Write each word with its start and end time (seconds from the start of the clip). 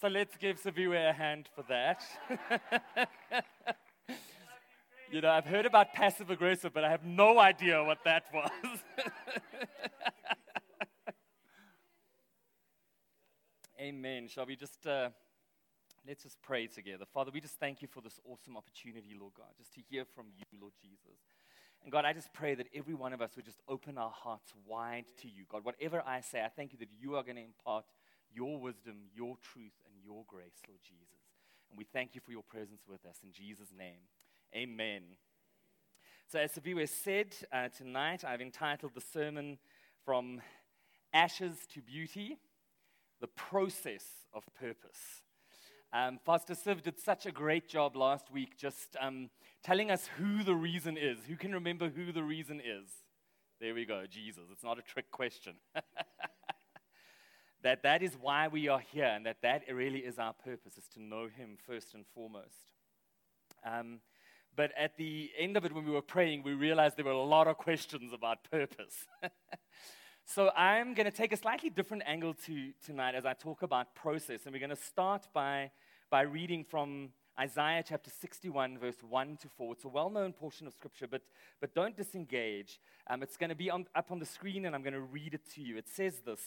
So 0.00 0.06
let's 0.06 0.36
give 0.36 0.62
Siviwe 0.62 1.10
a 1.10 1.12
hand 1.12 1.48
for 1.56 1.64
that. 1.68 2.04
you 5.10 5.20
know, 5.20 5.28
I've 5.28 5.44
heard 5.44 5.66
about 5.66 5.92
passive 5.92 6.30
aggressive, 6.30 6.72
but 6.72 6.84
I 6.84 6.90
have 6.90 7.04
no 7.04 7.40
idea 7.40 7.82
what 7.82 7.98
that 8.04 8.26
was. 8.32 8.48
Amen. 13.80 14.28
Shall 14.28 14.46
we 14.46 14.54
just 14.54 14.86
uh, 14.86 15.08
let's 16.06 16.22
just 16.22 16.40
pray 16.42 16.68
together, 16.68 17.04
Father? 17.12 17.32
We 17.34 17.40
just 17.40 17.58
thank 17.58 17.82
you 17.82 17.88
for 17.88 18.00
this 18.00 18.20
awesome 18.24 18.56
opportunity, 18.56 19.16
Lord 19.18 19.32
God, 19.36 19.48
just 19.56 19.74
to 19.74 19.80
hear 19.90 20.04
from 20.14 20.26
you, 20.36 20.44
Lord 20.60 20.74
Jesus. 20.80 21.18
And 21.82 21.90
God, 21.90 22.04
I 22.04 22.12
just 22.12 22.32
pray 22.32 22.54
that 22.54 22.68
every 22.72 22.94
one 22.94 23.12
of 23.12 23.20
us 23.20 23.34
would 23.34 23.46
just 23.46 23.58
open 23.68 23.98
our 23.98 24.12
hearts 24.12 24.52
wide 24.64 25.06
to 25.22 25.28
you. 25.28 25.44
God, 25.48 25.64
whatever 25.64 26.04
I 26.06 26.20
say, 26.20 26.44
I 26.44 26.48
thank 26.48 26.72
you 26.72 26.78
that 26.78 26.90
you 27.00 27.16
are 27.16 27.24
going 27.24 27.34
to 27.36 27.42
impart 27.42 27.84
your 28.34 28.58
wisdom, 28.58 28.96
your 29.14 29.36
truth, 29.52 29.72
your 30.08 30.24
grace, 30.26 30.56
Lord 30.66 30.80
Jesus. 30.82 31.20
And 31.68 31.76
we 31.76 31.84
thank 31.84 32.14
you 32.14 32.22
for 32.24 32.32
your 32.32 32.42
presence 32.42 32.80
with 32.88 33.04
us. 33.04 33.18
In 33.22 33.30
Jesus' 33.30 33.68
name, 33.76 34.00
amen. 34.56 35.02
So, 36.26 36.38
as 36.38 36.52
Siviwe 36.52 36.88
said, 36.88 37.34
uh, 37.52 37.68
tonight 37.68 38.24
I've 38.24 38.40
entitled 38.40 38.92
the 38.94 39.02
sermon 39.02 39.58
From 40.06 40.40
Ashes 41.12 41.58
to 41.74 41.82
Beauty 41.82 42.38
The 43.20 43.26
Process 43.26 44.04
of 44.32 44.44
Purpose. 44.58 45.22
Um, 45.92 46.20
Pastor 46.24 46.54
Siv 46.54 46.82
did 46.82 46.98
such 46.98 47.26
a 47.26 47.30
great 47.30 47.68
job 47.68 47.94
last 47.94 48.30
week 48.30 48.56
just 48.56 48.96
um, 49.00 49.28
telling 49.62 49.90
us 49.90 50.08
who 50.16 50.42
the 50.42 50.54
reason 50.54 50.96
is. 50.96 51.18
Who 51.28 51.36
can 51.36 51.52
remember 51.52 51.90
who 51.90 52.12
the 52.12 52.22
reason 52.22 52.60
is? 52.60 52.88
There 53.60 53.74
we 53.74 53.84
go, 53.84 54.04
Jesus. 54.08 54.44
It's 54.52 54.64
not 54.64 54.78
a 54.78 54.82
trick 54.82 55.10
question. 55.10 55.56
that 57.62 57.82
that 57.82 58.02
is 58.02 58.12
why 58.20 58.48
we 58.48 58.68
are 58.68 58.80
here 58.80 59.06
and 59.06 59.26
that 59.26 59.42
that 59.42 59.62
really 59.72 60.00
is 60.00 60.18
our 60.18 60.32
purpose, 60.32 60.78
is 60.78 60.86
to 60.94 61.02
know 61.02 61.28
him 61.28 61.56
first 61.66 61.94
and 61.94 62.04
foremost. 62.14 62.72
Um, 63.64 64.00
but 64.54 64.72
at 64.76 64.96
the 64.96 65.30
end 65.38 65.56
of 65.56 65.64
it, 65.64 65.72
when 65.72 65.84
we 65.84 65.90
were 65.90 66.02
praying, 66.02 66.42
we 66.42 66.52
realized 66.52 66.96
there 66.96 67.04
were 67.04 67.10
a 67.10 67.22
lot 67.22 67.46
of 67.46 67.56
questions 67.58 68.12
about 68.12 68.38
purpose. 68.50 69.06
so 70.24 70.50
I'm 70.56 70.94
going 70.94 71.06
to 71.06 71.16
take 71.16 71.32
a 71.32 71.36
slightly 71.36 71.70
different 71.70 72.02
angle 72.06 72.34
to 72.46 72.72
tonight 72.84 73.14
as 73.14 73.24
I 73.24 73.34
talk 73.34 73.62
about 73.62 73.94
process. 73.94 74.40
And 74.44 74.52
we're 74.52 74.58
going 74.58 74.70
to 74.70 74.76
start 74.76 75.28
by, 75.32 75.70
by 76.10 76.22
reading 76.22 76.64
from 76.64 77.10
Isaiah 77.38 77.84
chapter 77.86 78.10
61, 78.10 78.78
verse 78.78 78.96
1 79.08 79.36
to 79.42 79.48
4. 79.48 79.74
It's 79.74 79.84
a 79.84 79.88
well 79.88 80.10
known 80.10 80.32
portion 80.32 80.66
of 80.66 80.74
scripture, 80.74 81.06
but, 81.06 81.22
but 81.60 81.72
don't 81.72 81.96
disengage. 81.96 82.80
Um, 83.08 83.22
it's 83.22 83.36
going 83.36 83.50
to 83.50 83.56
be 83.56 83.70
on, 83.70 83.86
up 83.94 84.10
on 84.10 84.18
the 84.18 84.26
screen, 84.26 84.66
and 84.66 84.74
I'm 84.74 84.82
going 84.82 84.94
to 84.94 85.00
read 85.00 85.34
it 85.34 85.48
to 85.54 85.62
you. 85.62 85.76
It 85.76 85.88
says 85.88 86.20
this 86.26 86.40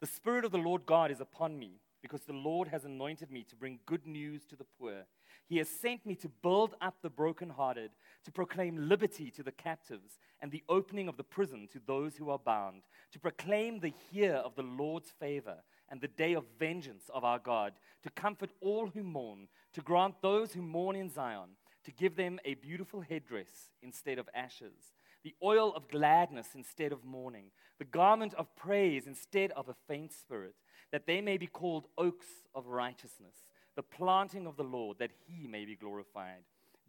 The 0.00 0.06
Spirit 0.06 0.44
of 0.44 0.52
the 0.52 0.58
Lord 0.58 0.86
God 0.86 1.10
is 1.10 1.20
upon 1.20 1.58
me, 1.58 1.80
because 2.02 2.22
the 2.22 2.32
Lord 2.32 2.68
has 2.68 2.84
anointed 2.84 3.32
me 3.32 3.44
to 3.44 3.56
bring 3.56 3.80
good 3.84 4.06
news 4.06 4.44
to 4.46 4.54
the 4.54 4.66
poor. 4.78 5.06
He 5.48 5.58
has 5.58 5.68
sent 5.68 6.06
me 6.06 6.14
to 6.16 6.28
build 6.28 6.74
up 6.80 6.96
the 7.02 7.10
brokenhearted, 7.10 7.90
to 8.24 8.30
proclaim 8.30 8.88
liberty 8.88 9.30
to 9.32 9.42
the 9.42 9.50
captives, 9.50 10.18
and 10.40 10.52
the 10.52 10.62
opening 10.68 11.08
of 11.08 11.16
the 11.16 11.24
prison 11.24 11.66
to 11.72 11.80
those 11.84 12.16
who 12.16 12.30
are 12.30 12.38
bound, 12.38 12.82
to 13.10 13.18
proclaim 13.18 13.80
the 13.80 13.94
year 14.12 14.34
of 14.34 14.54
the 14.54 14.62
Lord's 14.62 15.10
favor 15.10 15.56
and 15.88 16.00
the 16.00 16.06
day 16.06 16.34
of 16.34 16.44
vengeance 16.60 17.10
of 17.12 17.24
our 17.24 17.40
God, 17.40 17.72
to 18.02 18.10
comfort 18.10 18.50
all 18.60 18.86
who 18.86 19.02
mourn, 19.02 19.48
to 19.72 19.80
grant 19.80 20.22
those 20.22 20.52
who 20.52 20.62
mourn 20.62 20.94
in 20.94 21.10
Zion, 21.10 21.56
to 21.82 21.90
give 21.90 22.14
them 22.14 22.38
a 22.44 22.54
beautiful 22.54 23.00
headdress 23.00 23.72
instead 23.82 24.18
of 24.18 24.28
ashes, 24.32 24.94
the 25.24 25.34
oil 25.42 25.72
of 25.74 25.88
gladness 25.88 26.48
instead 26.54 26.92
of 26.92 27.04
mourning, 27.04 27.46
the 27.78 27.84
garment 27.84 28.34
of 28.34 28.54
praise 28.56 29.06
instead 29.06 29.50
of 29.52 29.68
a 29.68 29.76
faint 29.86 30.12
spirit, 30.12 30.54
that 30.92 31.06
they 31.06 31.20
may 31.20 31.36
be 31.36 31.46
called 31.46 31.86
oaks 31.98 32.26
of 32.54 32.66
righteousness 32.66 33.34
the 33.78 33.82
planting 33.84 34.48
of 34.48 34.56
the 34.56 34.64
Lord, 34.64 34.98
that 34.98 35.12
he 35.28 35.46
may 35.46 35.64
be 35.64 35.76
glorified. 35.76 36.42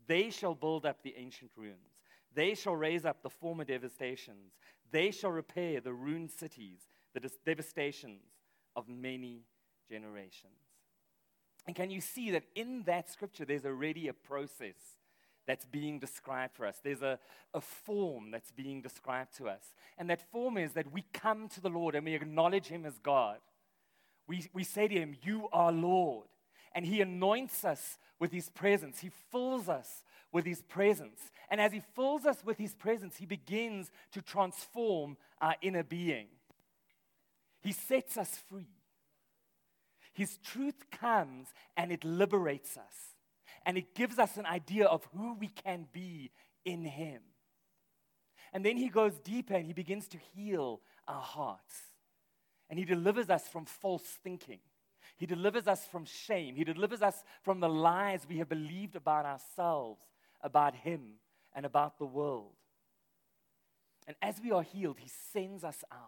They 0.08 0.32
shall 0.32 0.56
build 0.56 0.88
up 0.88 1.04
the 1.04 1.14
ancient 1.16 1.52
ruins. 1.56 2.02
They 2.34 2.56
shall 2.56 2.76
raise 2.76 3.06
up 3.06 3.22
the 3.22 3.30
former 3.30 3.64
devastations. 3.64 4.54
They 4.90 5.12
shall 5.12 5.30
repair 5.30 5.82
the 5.82 5.94
ruined 5.94 6.32
cities, 6.32 6.88
the 7.14 7.30
devastations 7.46 8.24
of 8.76 8.90
many 8.90 9.44
generations. 9.88 10.58
And 11.68 11.76
can 11.76 11.92
you 11.92 12.02
see 12.02 12.32
that 12.32 12.46
in 12.56 12.82
that 12.88 13.08
scripture, 13.12 13.46
there's 13.46 13.68
already 13.68 14.08
a 14.08 14.14
process 14.14 14.98
that's 15.50 15.66
being 15.66 15.98
described 15.98 16.54
for 16.54 16.68
us? 16.68 16.80
There's 16.84 17.02
a, 17.02 17.18
a 17.56 17.60
form 17.60 18.30
that's 18.30 18.52
being 18.52 18.84
described 18.84 19.36
to 19.38 19.50
us. 19.50 19.74
And 19.98 20.08
that 20.12 20.32
form 20.32 20.58
is 20.58 20.74
that 20.74 20.94
we 20.94 21.04
come 21.12 21.48
to 21.50 21.62
the 21.62 21.70
Lord 21.70 21.96
and 21.96 22.06
we 22.06 22.14
acknowledge 22.14 22.68
Him 22.68 22.86
as 22.86 23.00
God. 23.00 23.40
We, 24.28 24.46
we 24.54 24.64
say 24.64 24.88
to 24.88 24.94
Him, 24.94 25.16
You 25.24 25.50
are 25.52 25.72
Lord 25.72 26.28
and 26.76 26.86
He 26.86 27.02
anoints 27.02 27.66
us 27.66 27.98
with 28.20 28.32
His 28.32 28.50
presence. 28.50 29.00
He 29.00 29.10
fills 29.32 29.68
us 29.68 30.04
with 30.32 30.46
His 30.46 30.62
presence. 30.62 31.20
And 31.50 31.60
as 31.60 31.74
He 31.74 31.82
fills 31.96 32.28
us 32.28 32.38
with 32.46 32.60
His 32.60 32.76
presence, 32.76 33.18
He 33.18 33.26
begins 33.26 33.90
to 34.12 34.22
transform 34.22 35.18
our 35.42 35.56
inner 35.64 35.84
being. 35.84 36.28
He 37.62 37.72
sets 37.72 38.18
us 38.18 38.40
free. 38.50 38.70
His 40.14 40.38
truth 40.38 40.92
comes 40.92 41.48
and 41.76 41.92
it 41.92 42.04
liberates 42.04 42.78
us. 42.78 43.16
And 43.66 43.78
it 43.78 43.94
gives 43.96 44.20
us 44.20 44.38
an 44.38 44.46
idea 44.46 44.86
of 44.86 45.08
who 45.16 45.36
we 45.36 45.48
can 45.48 45.88
be 45.92 46.32
in 46.66 46.86
Him. 46.86 47.22
And 48.54 48.66
then 48.66 48.78
He 48.78 48.90
goes 48.90 49.20
deeper 49.20 49.54
and 49.54 49.66
He 49.66 49.74
begins 49.74 50.08
to 50.10 50.18
heal 50.36 50.82
our 51.08 51.22
hearts. 51.22 51.76
And 52.70 52.78
He 52.80 52.86
delivers 52.86 53.30
us 53.30 53.48
from 53.48 53.66
false 53.66 54.04
thinking. 54.24 54.60
He 55.18 55.26
delivers 55.26 55.68
us 55.68 55.86
from 55.86 56.06
shame. 56.06 56.56
He 56.56 56.64
delivers 56.64 57.02
us 57.02 57.24
from 57.44 57.60
the 57.60 57.70
lies 57.70 58.26
we 58.28 58.38
have 58.38 58.50
believed 58.50 58.96
about 58.96 59.26
ourselves, 59.26 60.02
about 60.42 60.76
Him, 60.76 61.16
and 61.54 61.66
about 61.66 61.98
the 61.98 62.06
world. 62.06 62.54
And 64.08 64.16
as 64.22 64.40
we 64.42 64.52
are 64.52 64.64
healed, 64.64 64.98
He 65.00 65.12
sends 65.32 65.64
us 65.64 65.84
out 65.92 66.00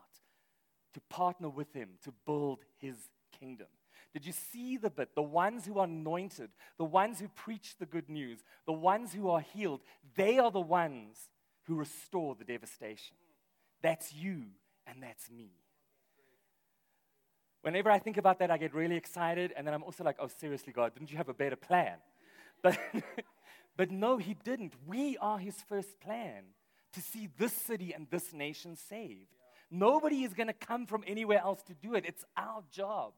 to 0.94 1.02
partner 1.02 1.50
with 1.50 1.74
Him 1.74 1.90
to 2.04 2.14
build 2.26 2.60
His 2.78 2.96
kingdom. 3.38 3.68
Did 4.14 4.26
you 4.26 4.34
see 4.34 4.78
the 4.78 4.90
bit? 4.90 5.16
The 5.16 5.22
ones 5.22 5.66
who 5.66 5.80
are 5.80 5.86
anointed, 5.86 6.50
the 6.78 6.86
ones 6.86 7.20
who 7.20 7.30
preach 7.30 7.76
the 7.80 7.86
good 7.86 8.10
news, 8.10 8.40
the 8.66 8.74
ones 8.74 9.14
who 9.14 9.30
are 9.30 9.40
healed, 9.40 9.82
they 10.16 10.38
are 10.38 10.52
the 10.52 10.60
ones 10.60 11.30
who 11.64 11.76
restore 11.76 12.36
the 12.36 12.44
devastation. 12.44 13.16
That's 13.82 14.14
you 14.14 14.44
and 14.86 15.02
that's 15.02 15.30
me. 15.30 15.52
Whenever 17.62 17.92
I 17.92 18.00
think 18.00 18.18
about 18.18 18.40
that, 18.40 18.50
I 18.50 18.58
get 18.58 18.74
really 18.74 18.96
excited, 18.96 19.54
and 19.56 19.66
then 19.66 19.74
I'm 19.74 19.84
also 19.84 20.04
like, 20.04 20.18
oh, 20.20 20.28
seriously, 20.28 20.74
God, 20.74 20.94
didn't 20.94 21.12
you 21.12 21.18
have 21.18 21.30
a 21.30 21.34
better 21.34 21.56
plan? 21.56 21.98
But, 22.64 22.78
but 23.76 23.90
no, 23.90 24.18
He 24.18 24.36
didn't. 24.36 24.74
We 24.86 25.18
are 25.18 25.40
His 25.40 25.56
first 25.68 26.00
plan 26.00 26.44
to 26.94 27.02
see 27.02 27.28
this 27.38 27.54
city 27.54 27.92
and 27.92 28.06
this 28.12 28.34
nation 28.34 28.76
saved. 28.76 29.34
Nobody 29.72 30.24
is 30.24 30.34
going 30.36 30.48
to 30.48 30.54
come 30.54 30.86
from 30.86 31.04
anywhere 31.08 31.40
else 31.40 31.64
to 31.64 31.74
do 31.74 31.96
it. 31.96 32.06
It's 32.06 32.24
our 32.38 32.62
job. 32.72 33.14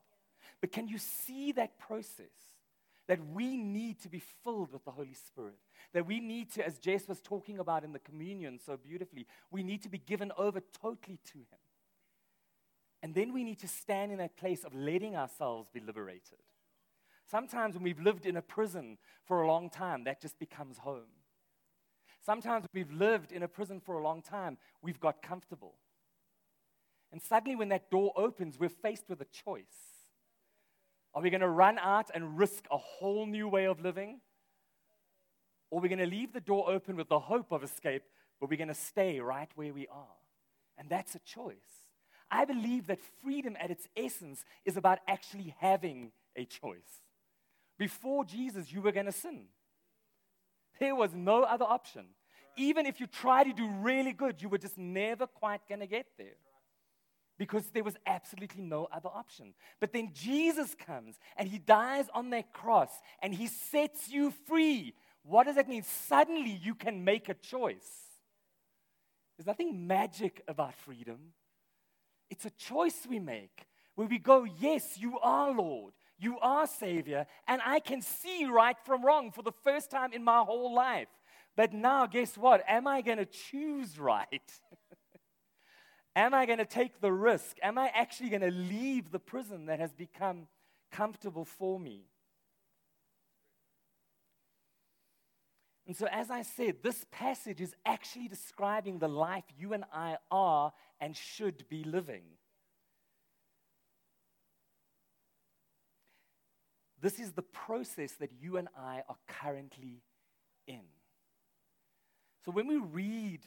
But 0.63 0.71
can 0.71 0.87
you 0.87 0.97
see 0.97 1.51
that 1.51 1.77
process? 1.77 2.31
That 3.09 3.19
we 3.33 3.57
need 3.57 3.99
to 4.03 4.09
be 4.09 4.23
filled 4.45 4.71
with 4.71 4.85
the 4.85 4.91
Holy 4.91 5.13
Spirit. 5.13 5.57
That 5.91 6.07
we 6.07 6.21
need 6.21 6.53
to, 6.53 6.65
as 6.65 6.77
Jess 6.77 7.05
was 7.05 7.19
talking 7.19 7.59
about 7.59 7.83
in 7.83 7.91
the 7.91 7.99
communion 7.99 8.61
so 8.65 8.77
beautifully, 8.77 9.27
we 9.51 9.61
need 9.61 9.83
to 9.83 9.89
be 9.89 9.97
given 9.97 10.31
over 10.37 10.61
totally 10.81 11.19
to 11.33 11.39
Him. 11.39 11.59
And 13.01 13.13
then 13.13 13.33
we 13.33 13.43
need 13.43 13.59
to 13.59 13.67
stand 13.67 14.13
in 14.13 14.19
that 14.19 14.37
place 14.37 14.63
of 14.63 14.73
letting 14.73 15.17
ourselves 15.17 15.67
be 15.73 15.81
liberated. 15.81 16.39
Sometimes 17.29 17.75
when 17.75 17.83
we've 17.83 17.99
lived 17.99 18.25
in 18.25 18.37
a 18.37 18.41
prison 18.41 18.97
for 19.25 19.41
a 19.41 19.47
long 19.47 19.69
time, 19.69 20.05
that 20.05 20.21
just 20.21 20.39
becomes 20.39 20.77
home. 20.77 21.11
Sometimes 22.25 22.67
we've 22.73 22.93
lived 22.93 23.33
in 23.33 23.43
a 23.43 23.49
prison 23.49 23.81
for 23.81 23.95
a 23.95 24.01
long 24.01 24.21
time, 24.21 24.57
we've 24.81 25.01
got 25.01 25.21
comfortable. 25.21 25.73
And 27.11 27.21
suddenly, 27.21 27.57
when 27.57 27.67
that 27.67 27.91
door 27.91 28.13
opens, 28.15 28.57
we're 28.57 28.69
faced 28.69 29.09
with 29.09 29.19
a 29.19 29.25
choice. 29.25 29.92
Are 31.15 31.21
we 31.21 31.29
going 31.29 31.41
to 31.41 31.49
run 31.49 31.77
out 31.77 32.09
and 32.13 32.37
risk 32.37 32.65
a 32.71 32.77
whole 32.77 33.25
new 33.25 33.47
way 33.47 33.65
of 33.65 33.81
living? 33.81 34.19
Or 35.69 35.79
are 35.79 35.81
we 35.81 35.89
going 35.89 35.99
to 35.99 36.05
leave 36.05 36.33
the 36.33 36.41
door 36.41 36.69
open 36.69 36.95
with 36.95 37.09
the 37.09 37.19
hope 37.19 37.51
of 37.51 37.63
escape, 37.63 38.03
but 38.39 38.49
we're 38.49 38.57
going 38.57 38.67
to 38.67 38.73
stay 38.73 39.19
right 39.19 39.49
where 39.55 39.73
we 39.73 39.87
are? 39.87 40.17
And 40.77 40.89
that's 40.89 41.15
a 41.15 41.19
choice. 41.19 41.55
I 42.31 42.45
believe 42.45 42.87
that 42.87 42.99
freedom 43.23 43.55
at 43.59 43.69
its 43.69 43.87
essence 43.95 44.43
is 44.65 44.75
about 44.75 44.99
actually 45.07 45.55
having 45.59 46.11
a 46.35 46.45
choice. 46.45 47.01
Before 47.77 48.25
Jesus, 48.25 48.71
you 48.71 48.81
were 48.81 48.91
going 48.91 49.05
to 49.05 49.11
sin. 49.11 49.45
There 50.79 50.95
was 50.95 51.13
no 51.13 51.43
other 51.43 51.65
option. 51.65 52.05
Even 52.57 52.87
if 52.87 52.99
you 52.99 53.05
try 53.05 53.43
to 53.43 53.53
do 53.53 53.67
really 53.81 54.13
good, 54.13 54.41
you 54.41 54.49
were 54.49 54.57
just 54.57 54.77
never 54.77 55.27
quite 55.27 55.61
going 55.67 55.81
to 55.81 55.87
get 55.87 56.07
there 56.17 56.37
because 57.37 57.65
there 57.67 57.83
was 57.83 57.97
absolutely 58.05 58.63
no 58.63 58.87
other 58.91 59.09
option. 59.09 59.53
But 59.79 59.93
then 59.93 60.11
Jesus 60.13 60.75
comes 60.75 61.15
and 61.37 61.47
he 61.47 61.57
dies 61.57 62.05
on 62.13 62.29
that 62.31 62.53
cross 62.53 62.91
and 63.21 63.33
he 63.33 63.47
sets 63.47 64.09
you 64.09 64.31
free. 64.47 64.93
What 65.23 65.45
does 65.45 65.55
that 65.55 65.69
mean? 65.69 65.83
Suddenly 65.83 66.59
you 66.61 66.75
can 66.75 67.03
make 67.03 67.29
a 67.29 67.33
choice. 67.33 67.89
There's 69.37 69.47
nothing 69.47 69.87
magic 69.87 70.43
about 70.47 70.75
freedom. 70.75 71.33
It's 72.29 72.45
a 72.45 72.51
choice 72.51 73.07
we 73.09 73.19
make 73.19 73.67
where 73.95 74.07
we 74.07 74.19
go, 74.19 74.43
Yes, 74.43 74.97
you 74.99 75.19
are 75.19 75.51
Lord. 75.51 75.93
You 76.19 76.39
are 76.39 76.67
Savior, 76.67 77.25
and 77.47 77.61
I 77.65 77.79
can 77.79 78.01
see 78.01 78.45
right 78.45 78.77
from 78.85 79.03
wrong 79.03 79.31
for 79.31 79.41
the 79.41 79.51
first 79.51 79.91
time 79.91 80.13
in 80.13 80.23
my 80.23 80.39
whole 80.39 80.73
life. 80.73 81.09
But 81.55 81.73
now, 81.73 82.05
guess 82.05 82.37
what? 82.37 82.63
Am 82.67 82.87
I 82.87 83.01
going 83.01 83.17
to 83.17 83.25
choose 83.25 83.99
right? 83.99 84.41
Am 86.15 86.33
I 86.33 86.45
going 86.45 86.59
to 86.59 86.65
take 86.65 87.01
the 87.01 87.11
risk? 87.11 87.57
Am 87.63 87.77
I 87.77 87.91
actually 87.93 88.29
going 88.29 88.41
to 88.41 88.51
leave 88.51 89.11
the 89.11 89.19
prison 89.19 89.65
that 89.65 89.79
has 89.79 89.93
become 89.93 90.47
comfortable 90.91 91.45
for 91.45 91.79
me? 91.79 92.05
And 95.85 95.97
so, 95.97 96.07
as 96.09 96.31
I 96.31 96.43
said, 96.43 96.77
this 96.81 97.05
passage 97.11 97.59
is 97.59 97.75
actually 97.85 98.29
describing 98.29 98.99
the 98.99 99.09
life 99.09 99.43
you 99.57 99.73
and 99.73 99.83
I 99.91 100.17
are 100.31 100.71
and 101.01 101.15
should 101.15 101.67
be 101.67 101.83
living. 101.83 102.23
This 107.01 107.19
is 107.19 107.33
the 107.33 107.41
process 107.41 108.13
that 108.13 108.31
you 108.39 108.55
and 108.55 108.69
I 108.77 109.03
are 109.09 109.17
currently 109.27 110.03
in. 110.67 110.83
So, 112.45 112.51
when 112.51 112.67
we 112.67 112.77
read 112.77 113.41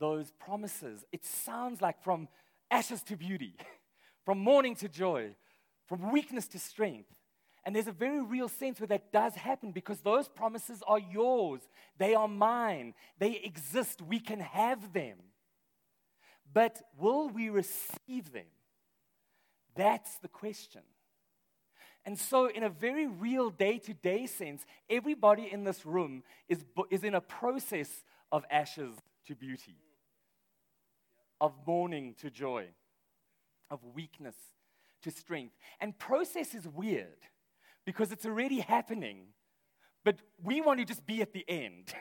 those 0.00 0.32
promises, 0.32 1.04
it 1.12 1.24
sounds 1.24 1.80
like 1.80 2.02
from 2.02 2.26
ashes 2.70 3.02
to 3.04 3.16
beauty, 3.16 3.54
from 4.24 4.38
mourning 4.38 4.74
to 4.76 4.88
joy, 4.88 5.36
from 5.86 6.10
weakness 6.10 6.48
to 6.48 6.58
strength. 6.58 7.10
And 7.64 7.76
there's 7.76 7.86
a 7.86 7.92
very 7.92 8.22
real 8.22 8.48
sense 8.48 8.80
where 8.80 8.86
that 8.88 9.12
does 9.12 9.34
happen 9.34 9.70
because 9.70 10.00
those 10.00 10.28
promises 10.28 10.82
are 10.86 10.98
yours. 10.98 11.60
They 11.98 12.14
are 12.14 12.26
mine. 12.26 12.94
They 13.18 13.36
exist. 13.44 14.00
We 14.00 14.18
can 14.18 14.40
have 14.40 14.94
them. 14.94 15.18
But 16.52 16.80
will 16.98 17.28
we 17.28 17.50
receive 17.50 18.32
them? 18.32 18.46
That's 19.76 20.16
the 20.18 20.28
question. 20.28 20.80
And 22.06 22.18
so, 22.18 22.48
in 22.48 22.62
a 22.62 22.70
very 22.70 23.06
real 23.06 23.50
day 23.50 23.78
to 23.78 23.92
day 23.92 24.24
sense, 24.26 24.64
everybody 24.88 25.52
in 25.52 25.64
this 25.64 25.84
room 25.84 26.22
is, 26.48 26.64
is 26.88 27.04
in 27.04 27.14
a 27.14 27.20
process 27.20 28.04
of 28.32 28.42
ashes 28.50 28.94
to 29.26 29.34
beauty 29.36 29.76
of 31.40 31.52
mourning 31.66 32.14
to 32.20 32.30
joy, 32.30 32.66
of 33.70 33.80
weakness 33.94 34.34
to 35.02 35.10
strength. 35.10 35.54
And 35.80 35.98
process 35.98 36.54
is 36.54 36.68
weird 36.68 37.26
because 37.86 38.12
it's 38.12 38.26
already 38.26 38.60
happening, 38.60 39.28
but 40.04 40.16
we 40.42 40.60
want 40.60 40.80
to 40.80 40.84
just 40.84 41.06
be 41.06 41.22
at 41.22 41.32
the 41.32 41.44
end. 41.48 41.92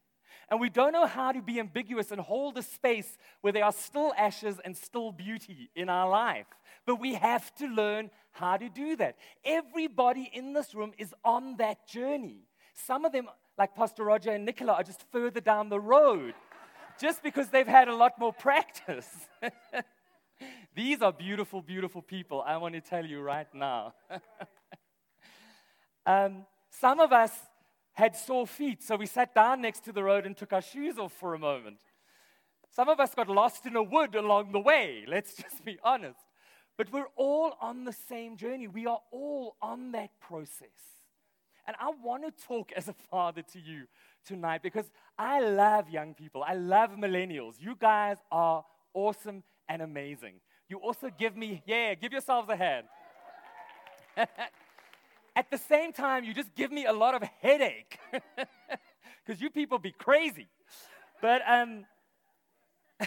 and 0.50 0.60
we 0.60 0.68
don't 0.68 0.92
know 0.92 1.06
how 1.06 1.32
to 1.32 1.42
be 1.42 1.60
ambiguous 1.60 2.10
and 2.10 2.20
hold 2.20 2.58
a 2.58 2.62
space 2.62 3.16
where 3.40 3.52
there 3.52 3.64
are 3.64 3.72
still 3.72 4.12
ashes 4.16 4.56
and 4.64 4.76
still 4.76 5.12
beauty 5.12 5.70
in 5.74 5.88
our 5.88 6.08
life. 6.08 6.46
But 6.86 7.00
we 7.00 7.14
have 7.14 7.54
to 7.56 7.66
learn 7.66 8.10
how 8.32 8.56
to 8.56 8.68
do 8.68 8.96
that. 8.96 9.16
Everybody 9.44 10.30
in 10.32 10.52
this 10.52 10.74
room 10.74 10.92
is 10.98 11.14
on 11.24 11.56
that 11.58 11.86
journey. 11.86 12.48
Some 12.74 13.04
of 13.04 13.12
them, 13.12 13.28
like 13.56 13.74
Pastor 13.74 14.04
Roger 14.04 14.30
and 14.30 14.44
Nicola, 14.44 14.74
are 14.74 14.82
just 14.82 15.04
further 15.10 15.40
down 15.40 15.68
the 15.68 15.80
road 15.80 16.34
just 17.00 17.22
because 17.22 17.48
they've 17.48 17.66
had 17.66 17.88
a 17.88 17.94
lot 17.94 18.18
more 18.18 18.32
practice. 18.32 19.08
These 20.74 21.02
are 21.02 21.12
beautiful, 21.12 21.62
beautiful 21.62 22.02
people, 22.02 22.42
I 22.46 22.56
want 22.56 22.74
to 22.74 22.80
tell 22.80 23.04
you 23.04 23.20
right 23.20 23.52
now. 23.54 23.94
um, 26.06 26.46
some 26.70 27.00
of 27.00 27.12
us 27.12 27.32
had 27.92 28.14
sore 28.14 28.46
feet, 28.46 28.82
so 28.82 28.96
we 28.96 29.06
sat 29.06 29.34
down 29.34 29.60
next 29.60 29.84
to 29.84 29.92
the 29.92 30.04
road 30.04 30.24
and 30.24 30.36
took 30.36 30.52
our 30.52 30.62
shoes 30.62 30.98
off 30.98 31.12
for 31.12 31.34
a 31.34 31.38
moment. 31.38 31.78
Some 32.70 32.88
of 32.88 33.00
us 33.00 33.14
got 33.14 33.28
lost 33.28 33.66
in 33.66 33.74
a 33.74 33.82
wood 33.82 34.14
along 34.14 34.52
the 34.52 34.60
way, 34.60 35.04
let's 35.08 35.34
just 35.42 35.64
be 35.64 35.78
honest. 35.82 36.20
But 36.76 36.92
we're 36.92 37.08
all 37.16 37.54
on 37.60 37.84
the 37.84 37.92
same 37.92 38.36
journey. 38.36 38.68
We 38.68 38.86
are 38.86 39.00
all 39.10 39.56
on 39.60 39.90
that 39.92 40.10
process. 40.20 40.68
And 41.66 41.76
I 41.80 41.90
want 42.02 42.24
to 42.24 42.46
talk 42.46 42.70
as 42.72 42.86
a 42.86 42.94
father 43.10 43.42
to 43.42 43.58
you 43.58 43.88
tonight 44.28 44.62
because 44.62 44.84
I 45.18 45.40
love 45.40 45.88
young 45.88 46.14
people. 46.14 46.44
I 46.46 46.54
love 46.54 46.90
millennials. 46.90 47.54
You 47.58 47.74
guys 47.74 48.18
are 48.30 48.64
awesome 48.94 49.42
and 49.68 49.82
amazing. 49.82 50.34
You 50.68 50.76
also 50.78 51.10
give 51.18 51.36
me, 51.36 51.62
yeah, 51.66 51.94
give 51.94 52.12
yourselves 52.12 52.48
a 52.50 52.56
hand. 52.56 52.86
At 55.36 55.50
the 55.50 55.58
same 55.58 55.92
time, 55.92 56.24
you 56.24 56.34
just 56.34 56.54
give 56.54 56.70
me 56.70 56.84
a 56.84 56.92
lot 56.92 57.14
of 57.14 57.22
headache 57.40 57.98
because 59.24 59.40
you 59.40 59.50
people 59.50 59.78
be 59.78 59.92
crazy. 59.92 60.48
But, 61.22 61.42
um, 61.48 61.86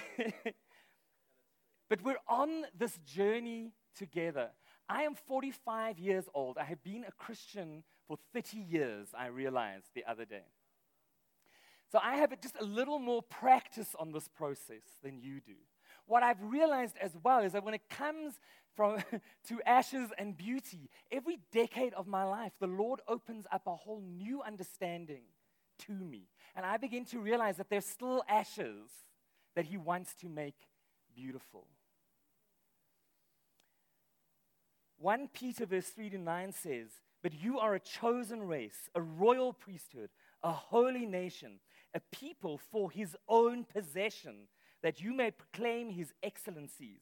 but 1.90 2.02
we're 2.04 2.16
on 2.28 2.66
this 2.78 2.98
journey 3.06 3.74
together. 3.96 4.50
I 4.90 5.04
am 5.04 5.16
45 5.28 6.00
years 6.00 6.26
old. 6.34 6.58
I 6.58 6.64
have 6.64 6.84
been 6.84 7.06
a 7.08 7.12
Christian 7.12 7.84
for 8.08 8.18
30 8.34 8.58
years, 8.58 9.08
I 9.18 9.28
realized 9.28 9.88
the 9.96 10.04
other 10.06 10.26
day. 10.26 10.44
So 11.92 12.00
I 12.02 12.16
have 12.16 12.40
just 12.42 12.56
a 12.60 12.64
little 12.64 13.00
more 13.00 13.22
practice 13.22 13.96
on 14.00 14.14
this 14.14 14.30
process 14.30 14.84
than 15.04 15.20
you 15.20 15.42
do. 15.42 15.56
What 16.08 16.24
I've 16.24 16.42
realized 16.42 16.96
as 17.02 17.12
well 17.22 17.40
is 17.40 17.52
that 17.52 17.66
when 17.66 17.74
it 17.74 17.90
comes 17.90 18.40
from 18.76 19.04
to 19.50 19.62
ashes 19.66 20.10
and 20.18 20.38
beauty, 20.38 20.90
every 21.12 21.40
decade 21.52 21.94
of 21.94 22.08
my 22.08 22.24
life, 22.24 22.54
the 22.60 22.68
Lord 22.68 23.02
opens 23.10 23.46
up 23.52 23.64
a 23.68 23.76
whole 23.76 24.02
new 24.02 24.42
understanding 24.42 25.24
to 25.80 25.92
me. 25.92 26.30
And 26.56 26.66
I 26.66 26.78
begin 26.78 27.04
to 27.06 27.20
realize 27.20 27.58
that 27.58 27.70
there's 27.70 27.86
still 27.86 28.24
ashes 28.30 28.90
that 29.56 29.66
He 29.66 29.76
wants 29.76 30.14
to 30.22 30.30
make 30.30 30.56
beautiful. 31.14 31.68
1 34.98 35.30
Peter 35.34 35.66
verse 35.66 35.88
3 35.88 36.12
to 36.12 36.18
9 36.18 36.54
says, 36.54 36.88
But 37.22 37.34
you 37.34 37.60
are 37.60 37.74
a 37.74 37.80
chosen 37.80 38.44
race, 38.44 38.90
a 38.96 39.02
royal 39.02 39.52
priesthood, 39.52 40.10
a 40.44 40.52
holy 40.52 41.06
nation 41.06 41.60
a 41.94 42.00
people 42.12 42.58
for 42.58 42.90
his 42.90 43.16
own 43.28 43.66
possession, 43.66 44.48
that 44.82 45.02
you 45.02 45.14
may 45.14 45.32
proclaim 45.32 45.90
his 45.90 46.14
excellencies, 46.24 47.02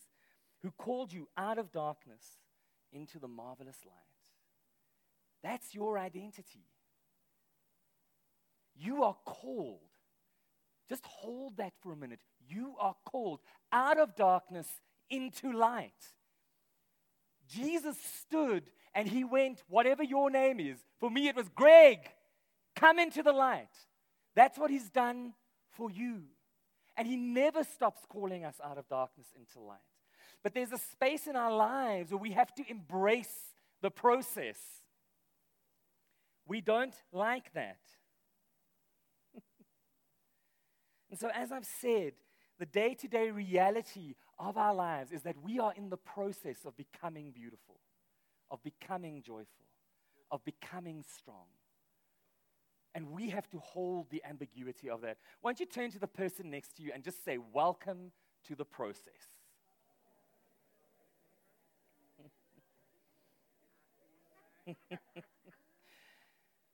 who 0.61 0.71
called 0.71 1.13
you 1.13 1.27
out 1.37 1.57
of 1.57 1.71
darkness 1.71 2.23
into 2.91 3.19
the 3.19 3.27
marvelous 3.27 3.77
light. 3.85 3.93
That's 5.43 5.73
your 5.73 5.97
identity. 5.97 6.65
You 8.75 9.03
are 9.03 9.15
called. 9.25 9.79
Just 10.89 11.05
hold 11.05 11.57
that 11.57 11.73
for 11.81 11.93
a 11.93 11.95
minute. 11.95 12.19
You 12.47 12.75
are 12.79 12.95
called 13.05 13.39
out 13.71 13.99
of 13.99 14.15
darkness 14.15 14.67
into 15.09 15.53
light. 15.53 15.93
Jesus 17.47 17.97
stood 18.21 18.63
and 18.93 19.07
he 19.07 19.23
went, 19.23 19.63
whatever 19.67 20.03
your 20.03 20.29
name 20.29 20.59
is. 20.59 20.79
For 20.99 21.09
me, 21.09 21.27
it 21.27 21.35
was 21.35 21.47
Greg. 21.49 21.99
Come 22.75 22.99
into 22.99 23.23
the 23.23 23.31
light. 23.31 23.69
That's 24.35 24.57
what 24.57 24.71
He's 24.71 24.89
done 24.89 25.33
for 25.71 25.89
you. 25.91 26.23
And 26.97 27.07
He 27.07 27.15
never 27.15 27.63
stops 27.63 28.01
calling 28.07 28.45
us 28.45 28.55
out 28.63 28.77
of 28.77 28.87
darkness 28.87 29.27
into 29.35 29.59
light. 29.59 29.77
But 30.43 30.53
there's 30.53 30.71
a 30.71 30.77
space 30.77 31.27
in 31.27 31.35
our 31.35 31.55
lives 31.55 32.11
where 32.11 32.19
we 32.19 32.31
have 32.31 32.53
to 32.55 32.63
embrace 32.69 33.53
the 33.81 33.91
process. 33.91 34.57
We 36.47 36.61
don't 36.61 36.95
like 37.11 37.53
that. 37.53 37.79
and 41.09 41.19
so, 41.19 41.29
as 41.33 41.51
I've 41.51 41.65
said, 41.65 42.13
the 42.57 42.65
day 42.65 42.93
to 42.95 43.07
day 43.07 43.31
reality 43.31 44.15
of 44.37 44.57
our 44.57 44.73
lives 44.73 45.11
is 45.11 45.21
that 45.23 45.35
we 45.43 45.59
are 45.59 45.73
in 45.75 45.89
the 45.89 45.97
process 45.97 46.65
of 46.65 46.75
becoming 46.75 47.31
beautiful, 47.31 47.79
of 48.49 48.61
becoming 48.63 49.21
joyful, 49.21 49.65
of 50.31 50.43
becoming 50.43 51.03
strong. 51.17 51.45
And 52.99 53.11
we 53.11 53.29
have 53.29 53.49
to 53.51 53.59
hold 53.59 54.09
the 54.09 54.21
ambiguity 54.27 54.89
of 54.89 54.99
that. 55.03 55.19
Why 55.39 55.51
don't 55.51 55.61
you 55.61 55.65
turn 55.65 55.89
to 55.91 55.99
the 55.99 56.07
person 56.07 56.49
next 56.51 56.75
to 56.75 56.83
you 56.83 56.91
and 56.93 57.01
just 57.01 57.23
say, 57.23 57.37
Welcome 57.53 58.11
to 58.49 58.55
the 58.55 58.65
process? 58.65 59.29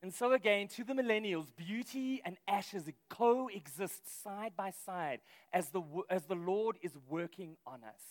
and 0.01 0.11
so, 0.11 0.31
again, 0.31 0.67
to 0.69 0.83
the 0.83 0.93
millennials, 0.93 1.55
beauty 1.55 2.23
and 2.25 2.37
ashes 2.47 2.89
coexist 3.07 4.23
side 4.23 4.53
by 4.57 4.71
side 4.83 5.19
as 5.53 5.69
the, 5.69 5.83
as 6.09 6.23
the 6.23 6.33
Lord 6.33 6.77
is 6.81 6.93
working 7.07 7.55
on 7.67 7.83
us. 7.83 8.01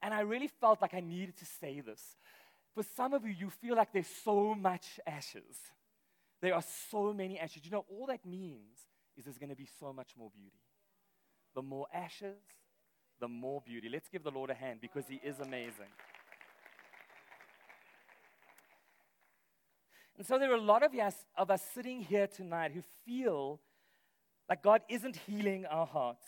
And 0.00 0.14
I 0.14 0.20
really 0.20 0.46
felt 0.60 0.80
like 0.80 0.94
I 0.94 1.00
needed 1.00 1.36
to 1.38 1.44
say 1.44 1.80
this. 1.80 2.14
For 2.72 2.84
some 2.94 3.14
of 3.14 3.26
you, 3.26 3.34
you 3.36 3.50
feel 3.50 3.74
like 3.74 3.92
there's 3.92 4.06
so 4.06 4.54
much 4.54 5.00
ashes. 5.08 5.72
There 6.44 6.54
are 6.54 6.64
so 6.90 7.14
many 7.14 7.38
ashes. 7.38 7.64
You 7.64 7.70
know, 7.70 7.86
all 7.88 8.06
that 8.08 8.26
means 8.26 8.76
is 9.16 9.24
there's 9.24 9.38
going 9.38 9.48
to 9.48 9.56
be 9.56 9.66
so 9.80 9.94
much 9.94 10.10
more 10.14 10.30
beauty. 10.30 10.60
The 11.54 11.62
more 11.62 11.86
ashes, 11.90 12.36
the 13.18 13.28
more 13.28 13.62
beauty. 13.64 13.88
Let's 13.90 14.10
give 14.10 14.22
the 14.22 14.30
Lord 14.30 14.50
a 14.50 14.54
hand 14.54 14.80
because 14.82 15.06
He 15.08 15.18
is 15.24 15.40
amazing. 15.40 15.88
And 20.18 20.26
so 20.26 20.38
there 20.38 20.52
are 20.52 20.56
a 20.56 20.60
lot 20.60 20.82
of 20.82 20.92
us, 20.92 21.14
of 21.34 21.50
us 21.50 21.62
sitting 21.74 22.02
here 22.02 22.26
tonight 22.26 22.72
who 22.72 22.82
feel 23.06 23.58
like 24.46 24.62
God 24.62 24.82
isn't 24.90 25.16
healing 25.26 25.64
our 25.64 25.86
hearts 25.86 26.26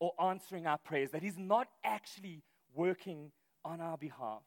or 0.00 0.14
answering 0.18 0.66
our 0.66 0.78
prayers, 0.78 1.10
that 1.10 1.22
He's 1.22 1.36
not 1.36 1.68
actually 1.84 2.44
working 2.74 3.30
on 3.62 3.82
our 3.82 3.98
behalf. 3.98 4.40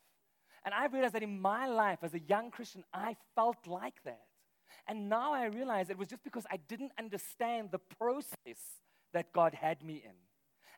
And 0.65 0.73
I 0.73 0.87
realized 0.87 1.13
that 1.13 1.21
in 1.21 1.39
my 1.39 1.67
life 1.67 1.99
as 2.01 2.15
a 2.15 2.19
young 2.19 2.49
Christian, 2.49 2.83
I 2.91 3.15
felt 3.35 3.67
like 3.67 4.01
that. 4.05 4.21
And 4.87 5.09
now 5.09 5.33
I 5.33 5.45
realize 5.45 5.89
it 5.89 5.97
was 5.97 6.07
just 6.07 6.23
because 6.23 6.45
I 6.51 6.57
didn't 6.67 6.91
understand 6.97 7.69
the 7.71 7.79
process 7.79 8.59
that 9.13 9.31
God 9.33 9.53
had 9.53 9.83
me 9.83 10.01
in. 10.03 10.15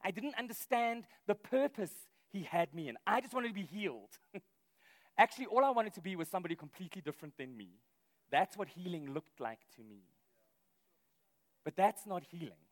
I 0.03 0.11
didn't 0.11 0.35
understand 0.35 1.05
the 1.27 1.35
purpose 1.35 1.91
He 2.31 2.43
had 2.43 2.73
me 2.73 2.89
in. 2.89 2.97
I 3.05 3.21
just 3.21 3.33
wanted 3.33 3.49
to 3.49 3.53
be 3.53 3.63
healed. 3.63 4.17
Actually, 5.17 5.45
all 5.45 5.63
I 5.63 5.69
wanted 5.69 5.93
to 5.93 6.01
be 6.01 6.15
was 6.15 6.27
somebody 6.27 6.55
completely 6.55 7.01
different 7.01 7.37
than 7.37 7.55
me. 7.55 7.69
That's 8.31 8.57
what 8.57 8.69
healing 8.69 9.13
looked 9.13 9.39
like 9.39 9.59
to 9.75 9.83
me. 9.83 10.01
But 11.63 11.75
that's 11.75 12.05
not 12.07 12.23
healing. 12.23 12.65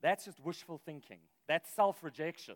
That's 0.00 0.24
just 0.24 0.38
wishful 0.40 0.80
thinking. 0.84 1.18
That's 1.48 1.70
self 1.74 2.04
rejection. 2.04 2.54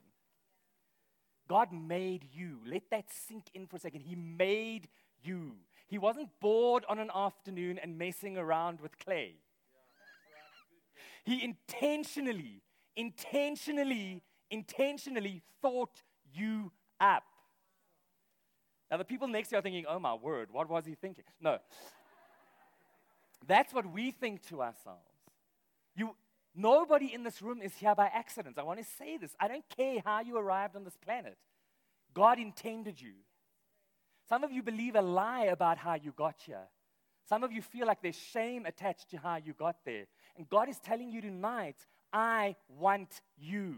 God 1.48 1.72
made 1.72 2.26
you. 2.32 2.58
Let 2.64 2.84
that 2.90 3.06
sink 3.10 3.44
in 3.52 3.66
for 3.66 3.76
a 3.76 3.80
second. 3.80 4.02
He 4.02 4.14
made 4.14 4.88
you. 5.22 5.56
He 5.92 5.98
wasn't 5.98 6.30
bored 6.40 6.86
on 6.88 6.98
an 6.98 7.10
afternoon 7.14 7.78
and 7.78 7.98
messing 7.98 8.38
around 8.38 8.80
with 8.80 8.98
clay. 8.98 9.34
He 11.22 11.44
intentionally, 11.44 12.62
intentionally, 12.96 14.22
intentionally 14.50 15.42
thought 15.60 16.02
you 16.32 16.72
up. 16.98 17.24
Now, 18.90 18.96
the 18.96 19.04
people 19.04 19.28
next 19.28 19.48
to 19.48 19.56
you 19.56 19.58
are 19.58 19.62
thinking, 19.62 19.84
oh 19.86 19.98
my 19.98 20.14
word, 20.14 20.48
what 20.50 20.70
was 20.70 20.86
he 20.86 20.94
thinking? 20.94 21.24
No. 21.42 21.58
That's 23.46 23.74
what 23.74 23.92
we 23.92 24.12
think 24.12 24.48
to 24.48 24.62
ourselves. 24.62 25.02
You, 25.94 26.16
nobody 26.54 27.12
in 27.12 27.22
this 27.22 27.42
room 27.42 27.60
is 27.60 27.74
here 27.74 27.94
by 27.94 28.06
accident. 28.06 28.58
I 28.58 28.62
want 28.62 28.78
to 28.78 28.86
say 28.96 29.18
this. 29.18 29.36
I 29.38 29.46
don't 29.46 29.68
care 29.76 30.00
how 30.02 30.22
you 30.22 30.38
arrived 30.38 30.74
on 30.74 30.84
this 30.84 30.96
planet, 30.96 31.36
God 32.14 32.38
intended 32.38 32.98
you. 32.98 33.12
Some 34.32 34.44
of 34.44 34.50
you 34.50 34.62
believe 34.62 34.96
a 34.96 35.02
lie 35.02 35.44
about 35.44 35.76
how 35.76 35.92
you 35.92 36.10
got 36.16 36.36
here. 36.46 36.66
Some 37.28 37.44
of 37.44 37.52
you 37.52 37.60
feel 37.60 37.86
like 37.86 38.00
there's 38.00 38.16
shame 38.16 38.64
attached 38.64 39.10
to 39.10 39.18
how 39.18 39.36
you 39.36 39.52
got 39.52 39.76
there. 39.84 40.06
And 40.38 40.48
God 40.48 40.70
is 40.70 40.78
telling 40.78 41.10
you 41.10 41.20
tonight, 41.20 41.76
I 42.14 42.56
want 42.66 43.20
you. 43.36 43.76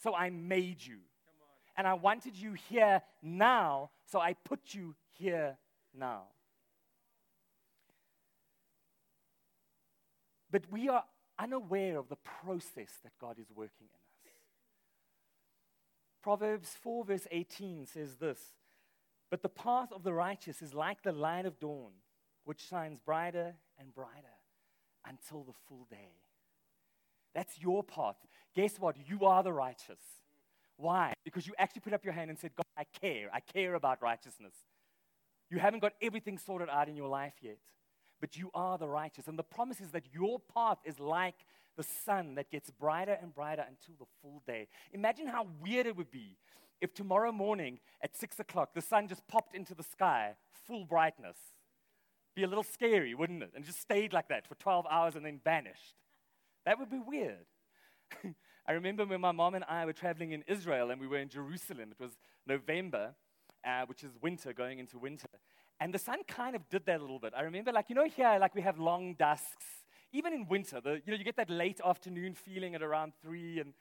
So 0.00 0.14
I 0.14 0.30
made 0.30 0.86
you. 0.86 0.98
And 1.76 1.88
I 1.88 1.94
wanted 1.94 2.36
you 2.36 2.52
here 2.68 3.02
now, 3.20 3.90
so 4.06 4.20
I 4.20 4.34
put 4.34 4.60
you 4.74 4.94
here 5.18 5.56
now. 5.92 6.22
But 10.52 10.70
we 10.70 10.88
are 10.88 11.02
unaware 11.36 11.98
of 11.98 12.08
the 12.08 12.18
process 12.44 12.92
that 13.02 13.18
God 13.20 13.40
is 13.40 13.50
working 13.52 13.88
in 13.88 14.30
us. 14.30 14.34
Proverbs 16.22 16.76
4, 16.80 17.06
verse 17.06 17.26
18 17.32 17.86
says 17.86 18.14
this 18.14 18.38
But 19.30 19.42
the 19.42 19.48
path 19.48 19.92
of 19.92 20.02
the 20.02 20.12
righteous 20.12 20.60
is 20.60 20.74
like 20.74 21.02
the 21.02 21.12
light 21.12 21.46
of 21.46 21.60
dawn, 21.60 21.92
which 22.44 22.60
shines 22.68 22.98
brighter 22.98 23.54
and 23.78 23.94
brighter 23.94 24.36
until 25.06 25.44
the 25.44 25.52
full 25.68 25.86
day. 25.88 26.10
That's 27.34 27.60
your 27.60 27.84
path. 27.84 28.16
Guess 28.56 28.80
what? 28.80 28.96
You 29.08 29.24
are 29.26 29.42
the 29.42 29.52
righteous. 29.52 30.00
Why? 30.76 31.12
Because 31.24 31.46
you 31.46 31.54
actually 31.58 31.82
put 31.82 31.92
up 31.92 32.04
your 32.04 32.14
hand 32.14 32.30
and 32.30 32.38
said, 32.38 32.50
God, 32.56 32.64
I 32.76 32.84
care. 33.00 33.28
I 33.32 33.40
care 33.40 33.74
about 33.74 34.02
righteousness. 34.02 34.54
You 35.48 35.58
haven't 35.58 35.80
got 35.80 35.92
everything 36.02 36.38
sorted 36.38 36.68
out 36.68 36.88
in 36.88 36.96
your 36.96 37.08
life 37.08 37.34
yet, 37.40 37.58
but 38.20 38.36
you 38.36 38.50
are 38.54 38.78
the 38.78 38.88
righteous. 38.88 39.28
And 39.28 39.38
the 39.38 39.44
promise 39.44 39.80
is 39.80 39.90
that 39.90 40.04
your 40.12 40.40
path 40.54 40.78
is 40.84 40.98
like 40.98 41.34
the 41.76 41.82
sun 41.82 42.34
that 42.34 42.50
gets 42.50 42.70
brighter 42.70 43.16
and 43.20 43.34
brighter 43.34 43.64
until 43.68 43.94
the 43.98 44.06
full 44.22 44.42
day. 44.46 44.68
Imagine 44.92 45.26
how 45.26 45.46
weird 45.62 45.86
it 45.86 45.96
would 45.96 46.10
be 46.10 46.36
if 46.80 46.94
tomorrow 46.94 47.32
morning 47.32 47.80
at 48.02 48.16
six 48.16 48.38
o'clock 48.40 48.74
the 48.74 48.80
sun 48.80 49.08
just 49.08 49.26
popped 49.28 49.54
into 49.54 49.74
the 49.74 49.82
sky, 49.82 50.36
full 50.66 50.84
brightness. 50.84 51.36
Be 52.34 52.44
a 52.44 52.48
little 52.48 52.64
scary, 52.64 53.14
wouldn't 53.14 53.42
it? 53.42 53.52
And 53.54 53.64
just 53.64 53.80
stayed 53.80 54.12
like 54.12 54.28
that 54.28 54.46
for 54.46 54.54
12 54.54 54.86
hours 54.88 55.16
and 55.16 55.26
then 55.26 55.40
vanished. 55.42 55.96
That 56.64 56.78
would 56.78 56.90
be 56.90 57.00
weird. 57.04 57.46
I 58.66 58.72
remember 58.72 59.04
when 59.04 59.20
my 59.20 59.32
mom 59.32 59.54
and 59.54 59.64
I 59.68 59.84
were 59.84 59.92
traveling 59.92 60.32
in 60.32 60.44
Israel 60.46 60.90
and 60.90 61.00
we 61.00 61.08
were 61.08 61.18
in 61.18 61.28
Jerusalem. 61.28 61.90
It 61.90 62.00
was 62.00 62.12
November, 62.46 63.14
uh, 63.64 63.86
which 63.86 64.04
is 64.04 64.12
winter, 64.22 64.52
going 64.52 64.78
into 64.78 64.98
winter. 64.98 65.26
And 65.80 65.94
the 65.94 65.98
sun 65.98 66.18
kind 66.28 66.54
of 66.54 66.68
did 66.68 66.84
that 66.86 66.98
a 66.98 67.02
little 67.02 67.18
bit. 67.18 67.32
I 67.36 67.42
remember, 67.42 67.72
like, 67.72 67.86
you 67.88 67.94
know, 67.94 68.04
here, 68.04 68.36
like, 68.38 68.54
we 68.54 68.60
have 68.60 68.78
long 68.78 69.14
dusks. 69.14 69.64
Even 70.12 70.32
in 70.32 70.46
winter, 70.46 70.80
the, 70.80 71.00
you 71.04 71.12
know, 71.12 71.14
you 71.14 71.24
get 71.24 71.36
that 71.36 71.48
late 71.48 71.80
afternoon 71.84 72.34
feeling 72.34 72.74
at 72.74 72.82
around 72.82 73.12
3. 73.22 73.60
And 73.60 73.72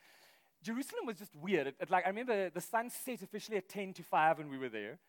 Jerusalem 0.64 1.06
was 1.06 1.18
just 1.18 1.36
weird. 1.36 1.68
It, 1.68 1.76
it, 1.80 1.90
like, 1.90 2.06
I 2.06 2.10
remember 2.10 2.50
the 2.50 2.62
sun 2.62 2.90
set 2.90 3.22
officially 3.22 3.58
at 3.58 3.70
10 3.70 3.94
to 3.94 4.04
5 4.04 4.38
when 4.40 4.50
we 4.50 4.58
were 4.58 4.70
there, 4.70 5.00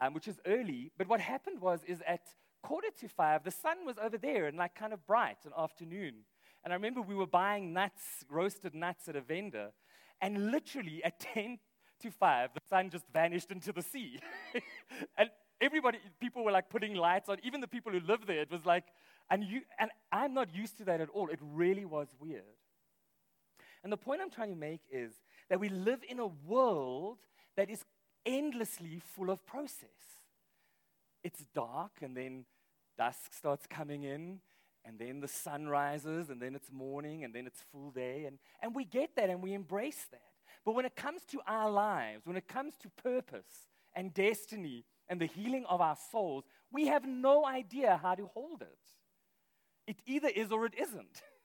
um, 0.00 0.14
which 0.14 0.28
is 0.28 0.38
early. 0.46 0.90
But 0.98 1.08
what 1.08 1.20
happened 1.20 1.60
was, 1.60 1.80
is 1.86 2.02
at 2.06 2.22
quarter 2.62 2.88
to 3.00 3.08
5, 3.08 3.44
the 3.44 3.50
sun 3.50 3.86
was 3.86 3.96
over 4.02 4.18
there 4.18 4.46
and, 4.46 4.56
like, 4.56 4.74
kind 4.74 4.92
of 4.92 5.06
bright, 5.06 5.38
an 5.44 5.52
afternoon. 5.56 6.24
And 6.64 6.72
I 6.72 6.76
remember 6.76 7.00
we 7.00 7.14
were 7.14 7.26
buying 7.26 7.72
nuts, 7.72 8.24
roasted 8.28 8.74
nuts 8.74 9.08
at 9.08 9.14
a 9.14 9.20
vendor, 9.20 9.70
and 10.20 10.50
literally 10.50 11.02
at 11.04 11.20
10 11.34 11.58
to 12.00 12.10
5, 12.10 12.50
the 12.54 12.60
sun 12.68 12.90
just 12.90 13.04
vanished 13.12 13.50
into 13.50 13.72
the 13.72 13.82
sea. 13.82 14.18
and 15.16 15.30
everybody, 15.60 15.98
people 16.20 16.44
were 16.44 16.52
like 16.52 16.68
putting 16.68 16.94
lights 16.94 17.28
on, 17.28 17.38
even 17.44 17.60
the 17.60 17.68
people 17.68 17.92
who 17.92 18.00
live 18.00 18.26
there. 18.26 18.40
It 18.40 18.50
was 18.50 18.66
like, 18.66 18.84
and, 19.30 19.44
you, 19.44 19.62
and 19.78 19.90
I'm 20.12 20.34
not 20.34 20.54
used 20.54 20.78
to 20.78 20.84
that 20.84 21.00
at 21.00 21.08
all. 21.10 21.28
It 21.28 21.38
really 21.40 21.84
was 21.84 22.08
weird. 22.20 22.42
And 23.86 23.92
the 23.92 23.96
point 23.96 24.20
I'm 24.20 24.30
trying 24.30 24.50
to 24.50 24.58
make 24.58 24.80
is 24.90 25.12
that 25.48 25.60
we 25.60 25.68
live 25.68 26.00
in 26.08 26.18
a 26.18 26.26
world 26.26 27.18
that 27.56 27.70
is 27.70 27.84
endlessly 28.26 29.00
full 29.14 29.30
of 29.30 29.46
process. 29.46 30.18
It's 31.22 31.44
dark, 31.54 31.92
and 32.02 32.16
then 32.16 32.46
dusk 32.98 33.32
starts 33.32 33.64
coming 33.70 34.02
in, 34.02 34.40
and 34.84 34.98
then 34.98 35.20
the 35.20 35.28
sun 35.28 35.68
rises, 35.68 36.30
and 36.30 36.42
then 36.42 36.56
it's 36.56 36.72
morning, 36.72 37.22
and 37.22 37.32
then 37.32 37.46
it's 37.46 37.62
full 37.70 37.92
day. 37.92 38.24
And, 38.24 38.40
and 38.60 38.74
we 38.74 38.84
get 38.84 39.14
that 39.14 39.30
and 39.30 39.40
we 39.40 39.52
embrace 39.52 40.04
that. 40.10 40.32
But 40.64 40.74
when 40.74 40.84
it 40.84 40.96
comes 40.96 41.22
to 41.26 41.40
our 41.46 41.70
lives, 41.70 42.26
when 42.26 42.36
it 42.36 42.48
comes 42.48 42.74
to 42.82 42.88
purpose 43.00 43.68
and 43.94 44.12
destiny 44.12 44.84
and 45.08 45.20
the 45.20 45.26
healing 45.26 45.64
of 45.68 45.80
our 45.80 45.96
souls, 46.10 46.42
we 46.72 46.88
have 46.88 47.06
no 47.06 47.46
idea 47.46 48.00
how 48.02 48.16
to 48.16 48.26
hold 48.34 48.62
it. 48.62 48.78
It 49.86 49.98
either 50.06 50.26
is 50.26 50.50
or 50.50 50.66
it 50.66 50.74
isn't. 50.76 51.22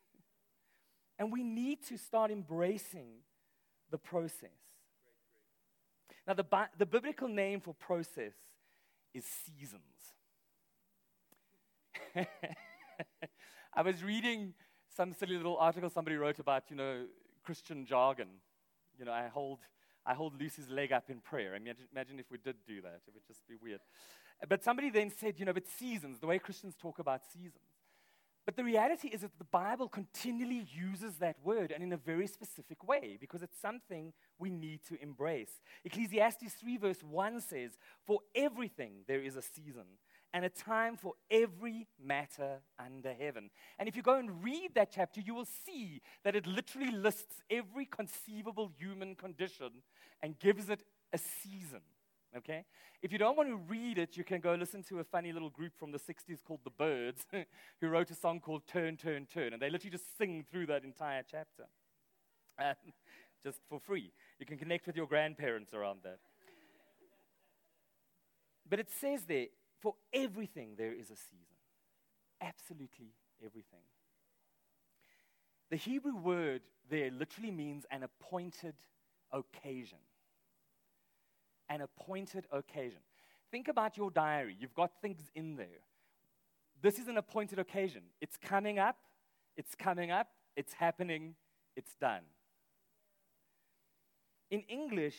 and 1.21 1.31
we 1.31 1.43
need 1.43 1.83
to 1.83 1.99
start 1.99 2.31
embracing 2.31 3.09
the 3.91 3.97
process. 3.99 4.49
Now, 6.27 6.33
the, 6.33 6.45
the 6.79 6.85
biblical 6.87 7.27
name 7.27 7.61
for 7.61 7.75
process 7.75 8.33
is 9.13 9.23
seasons. 9.45 9.83
I 13.75 13.83
was 13.83 14.03
reading 14.03 14.55
some 14.97 15.13
silly 15.13 15.37
little 15.37 15.57
article 15.57 15.91
somebody 15.91 16.15
wrote 16.15 16.39
about, 16.39 16.63
you 16.71 16.75
know, 16.75 17.05
Christian 17.43 17.85
jargon. 17.85 18.29
You 18.97 19.05
know, 19.05 19.11
I 19.11 19.27
hold, 19.27 19.59
I 20.03 20.15
hold 20.15 20.41
Lucy's 20.41 20.69
leg 20.69 20.91
up 20.91 21.11
in 21.11 21.19
prayer. 21.19 21.53
Imagine, 21.53 21.85
imagine 21.91 22.19
if 22.19 22.31
we 22.31 22.39
did 22.39 22.55
do 22.65 22.81
that. 22.81 23.01
It 23.07 23.13
would 23.13 23.27
just 23.27 23.47
be 23.47 23.57
weird. 23.61 23.81
But 24.49 24.63
somebody 24.63 24.89
then 24.89 25.11
said, 25.15 25.35
you 25.37 25.45
know, 25.45 25.53
but 25.53 25.67
seasons, 25.67 26.17
the 26.17 26.25
way 26.25 26.39
Christians 26.39 26.73
talk 26.81 26.97
about 26.97 27.21
seasons. 27.31 27.70
But 28.45 28.55
the 28.55 28.63
reality 28.63 29.09
is 29.09 29.21
that 29.21 29.37
the 29.37 29.43
Bible 29.43 29.87
continually 29.87 30.65
uses 30.73 31.17
that 31.17 31.37
word 31.43 31.71
and 31.71 31.83
in 31.83 31.93
a 31.93 31.97
very 31.97 32.25
specific 32.25 32.87
way 32.87 33.17
because 33.19 33.43
it's 33.43 33.59
something 33.61 34.13
we 34.39 34.49
need 34.49 34.79
to 34.87 35.01
embrace. 35.01 35.61
Ecclesiastes 35.85 36.53
3, 36.53 36.77
verse 36.77 37.03
1 37.03 37.41
says, 37.41 37.77
For 38.05 38.19
everything 38.33 39.03
there 39.07 39.21
is 39.21 39.35
a 39.35 39.43
season 39.43 39.85
and 40.33 40.43
a 40.43 40.49
time 40.49 40.97
for 40.97 41.13
every 41.29 41.87
matter 42.03 42.61
under 42.79 43.13
heaven. 43.13 43.49
And 43.77 43.87
if 43.87 43.95
you 43.95 44.01
go 44.01 44.17
and 44.17 44.43
read 44.43 44.71
that 44.73 44.91
chapter, 44.91 45.21
you 45.21 45.35
will 45.35 45.47
see 45.65 46.01
that 46.23 46.35
it 46.35 46.47
literally 46.47 46.91
lists 46.91 47.43
every 47.49 47.85
conceivable 47.85 48.71
human 48.77 49.15
condition 49.15 49.83
and 50.23 50.39
gives 50.39 50.69
it 50.69 50.83
a 51.13 51.17
season. 51.17 51.81
Okay? 52.37 52.65
If 53.01 53.11
you 53.11 53.17
don't 53.17 53.35
want 53.35 53.49
to 53.49 53.55
read 53.55 53.97
it, 53.97 54.15
you 54.15 54.23
can 54.23 54.39
go 54.39 54.53
listen 54.55 54.83
to 54.83 54.99
a 54.99 55.03
funny 55.03 55.33
little 55.33 55.49
group 55.49 55.73
from 55.77 55.91
the 55.91 55.97
60s 55.99 56.43
called 56.45 56.61
The 56.63 56.69
Byrds, 56.69 57.25
who 57.81 57.87
wrote 57.87 58.09
a 58.11 58.15
song 58.15 58.39
called 58.39 58.67
Turn, 58.67 58.95
Turn, 58.95 59.25
Turn. 59.25 59.53
And 59.53 59.61
they 59.61 59.69
literally 59.69 59.91
just 59.91 60.17
sing 60.17 60.45
through 60.49 60.67
that 60.67 60.83
entire 60.83 61.23
chapter. 61.29 61.65
Um, 62.59 62.75
just 63.43 63.59
for 63.69 63.79
free. 63.79 64.11
You 64.37 64.45
can 64.45 64.57
connect 64.57 64.85
with 64.85 64.95
your 64.95 65.07
grandparents 65.07 65.73
around 65.73 66.01
that. 66.03 66.19
But 68.69 68.79
it 68.79 68.89
says 68.91 69.23
there, 69.23 69.47
for 69.79 69.95
everything, 70.13 70.75
there 70.77 70.93
is 70.93 71.09
a 71.09 71.15
season. 71.15 71.57
Absolutely 72.39 73.13
everything. 73.43 73.81
The 75.69 75.77
Hebrew 75.77 76.15
word 76.15 76.61
there 76.89 77.09
literally 77.09 77.51
means 77.51 77.85
an 77.89 78.03
appointed 78.03 78.75
occasion. 79.31 79.99
An 81.71 81.79
appointed 81.79 82.47
occasion. 82.51 82.99
Think 83.49 83.69
about 83.69 83.95
your 83.95 84.11
diary. 84.11 84.57
You've 84.59 84.73
got 84.73 84.91
things 85.01 85.31
in 85.35 85.55
there. 85.55 85.81
This 86.81 86.99
is 86.99 87.07
an 87.07 87.17
appointed 87.17 87.59
occasion. 87.59 88.01
It's 88.19 88.35
coming 88.35 88.77
up, 88.77 88.97
it's 89.55 89.73
coming 89.73 90.11
up, 90.11 90.27
it's 90.57 90.73
happening, 90.73 91.35
it's 91.77 91.95
done. 91.95 92.23
In 94.49 94.63
English, 94.67 95.15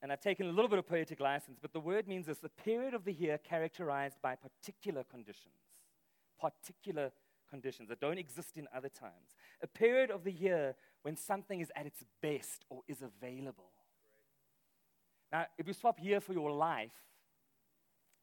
and 0.00 0.12
I've 0.12 0.20
taken 0.20 0.46
a 0.46 0.50
little 0.50 0.68
bit 0.68 0.78
of 0.78 0.86
poetic 0.86 1.18
license, 1.18 1.58
but 1.60 1.72
the 1.72 1.80
word 1.80 2.06
means 2.06 2.26
this 2.26 2.38
a 2.44 2.62
period 2.62 2.94
of 2.94 3.04
the 3.04 3.12
year 3.12 3.38
characterized 3.38 4.18
by 4.22 4.36
particular 4.36 5.02
conditions. 5.02 5.56
Particular 6.40 7.10
conditions 7.50 7.88
that 7.88 8.00
don't 8.00 8.18
exist 8.18 8.56
in 8.56 8.68
other 8.72 8.88
times. 8.88 9.34
A 9.62 9.66
period 9.66 10.12
of 10.12 10.22
the 10.22 10.32
year 10.32 10.76
when 11.02 11.16
something 11.16 11.60
is 11.60 11.72
at 11.74 11.86
its 11.86 12.04
best 12.22 12.64
or 12.68 12.82
is 12.86 13.02
available. 13.02 13.70
Now, 15.32 15.46
if 15.58 15.66
you 15.66 15.72
swap 15.72 15.98
year 16.02 16.20
for 16.20 16.32
your 16.32 16.50
life, 16.52 16.92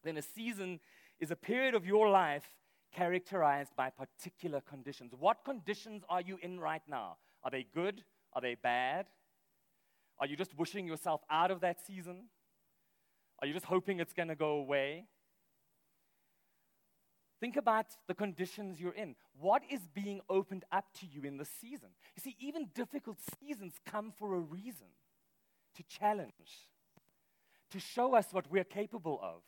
then 0.04 0.18
a 0.18 0.22
season 0.22 0.80
is 1.20 1.32
a 1.32 1.36
period 1.36 1.76
of 1.76 1.86
your 1.86 2.10
life 2.10 2.46
characterized 2.94 3.76
by 3.76 3.90
particular 3.90 4.62
conditions. 4.62 5.14
What 5.18 5.44
conditions 5.44 6.04
are 6.10 6.22
you 6.22 6.38
in 6.42 6.60
right 6.60 6.82
now? 6.88 7.18
Are 7.44 7.52
they 7.52 7.66
good? 7.74 8.04
Are 8.34 8.42
they 8.42 8.56
bad? 8.56 9.08
Are 10.20 10.28
you 10.28 10.36
just 10.36 10.58
wishing 10.58 10.88
yourself 10.88 11.22
out 11.30 11.52
of 11.52 11.62
that 11.62 11.86
season? 11.86 12.26
Are 13.40 13.48
you 13.48 13.54
just 13.54 13.66
hoping 13.66 14.00
it's 14.00 14.14
going 14.14 14.30
to 14.30 14.36
go 14.36 14.52
away? 14.52 15.06
Think 17.40 17.58
about 17.58 17.88
the 18.08 18.14
conditions 18.14 18.80
you're 18.80 18.94
in. 18.94 19.16
What 19.38 19.64
is 19.70 19.82
being 19.94 20.22
opened 20.30 20.64
up 20.72 20.86
to 21.00 21.06
you 21.06 21.24
in 21.24 21.36
the 21.36 21.46
season? 21.46 21.90
You 22.16 22.22
see, 22.22 22.38
even 22.40 22.70
difficult 22.74 23.18
seasons 23.42 23.74
come 23.86 24.14
for 24.18 24.36
a 24.36 24.40
reason 24.40 24.88
to 25.76 25.84
challenge, 25.84 26.70
to 27.74 27.80
show 27.80 28.14
us 28.16 28.28
what 28.32 28.50
we're 28.52 28.64
capable 28.64 29.20
of, 29.22 29.42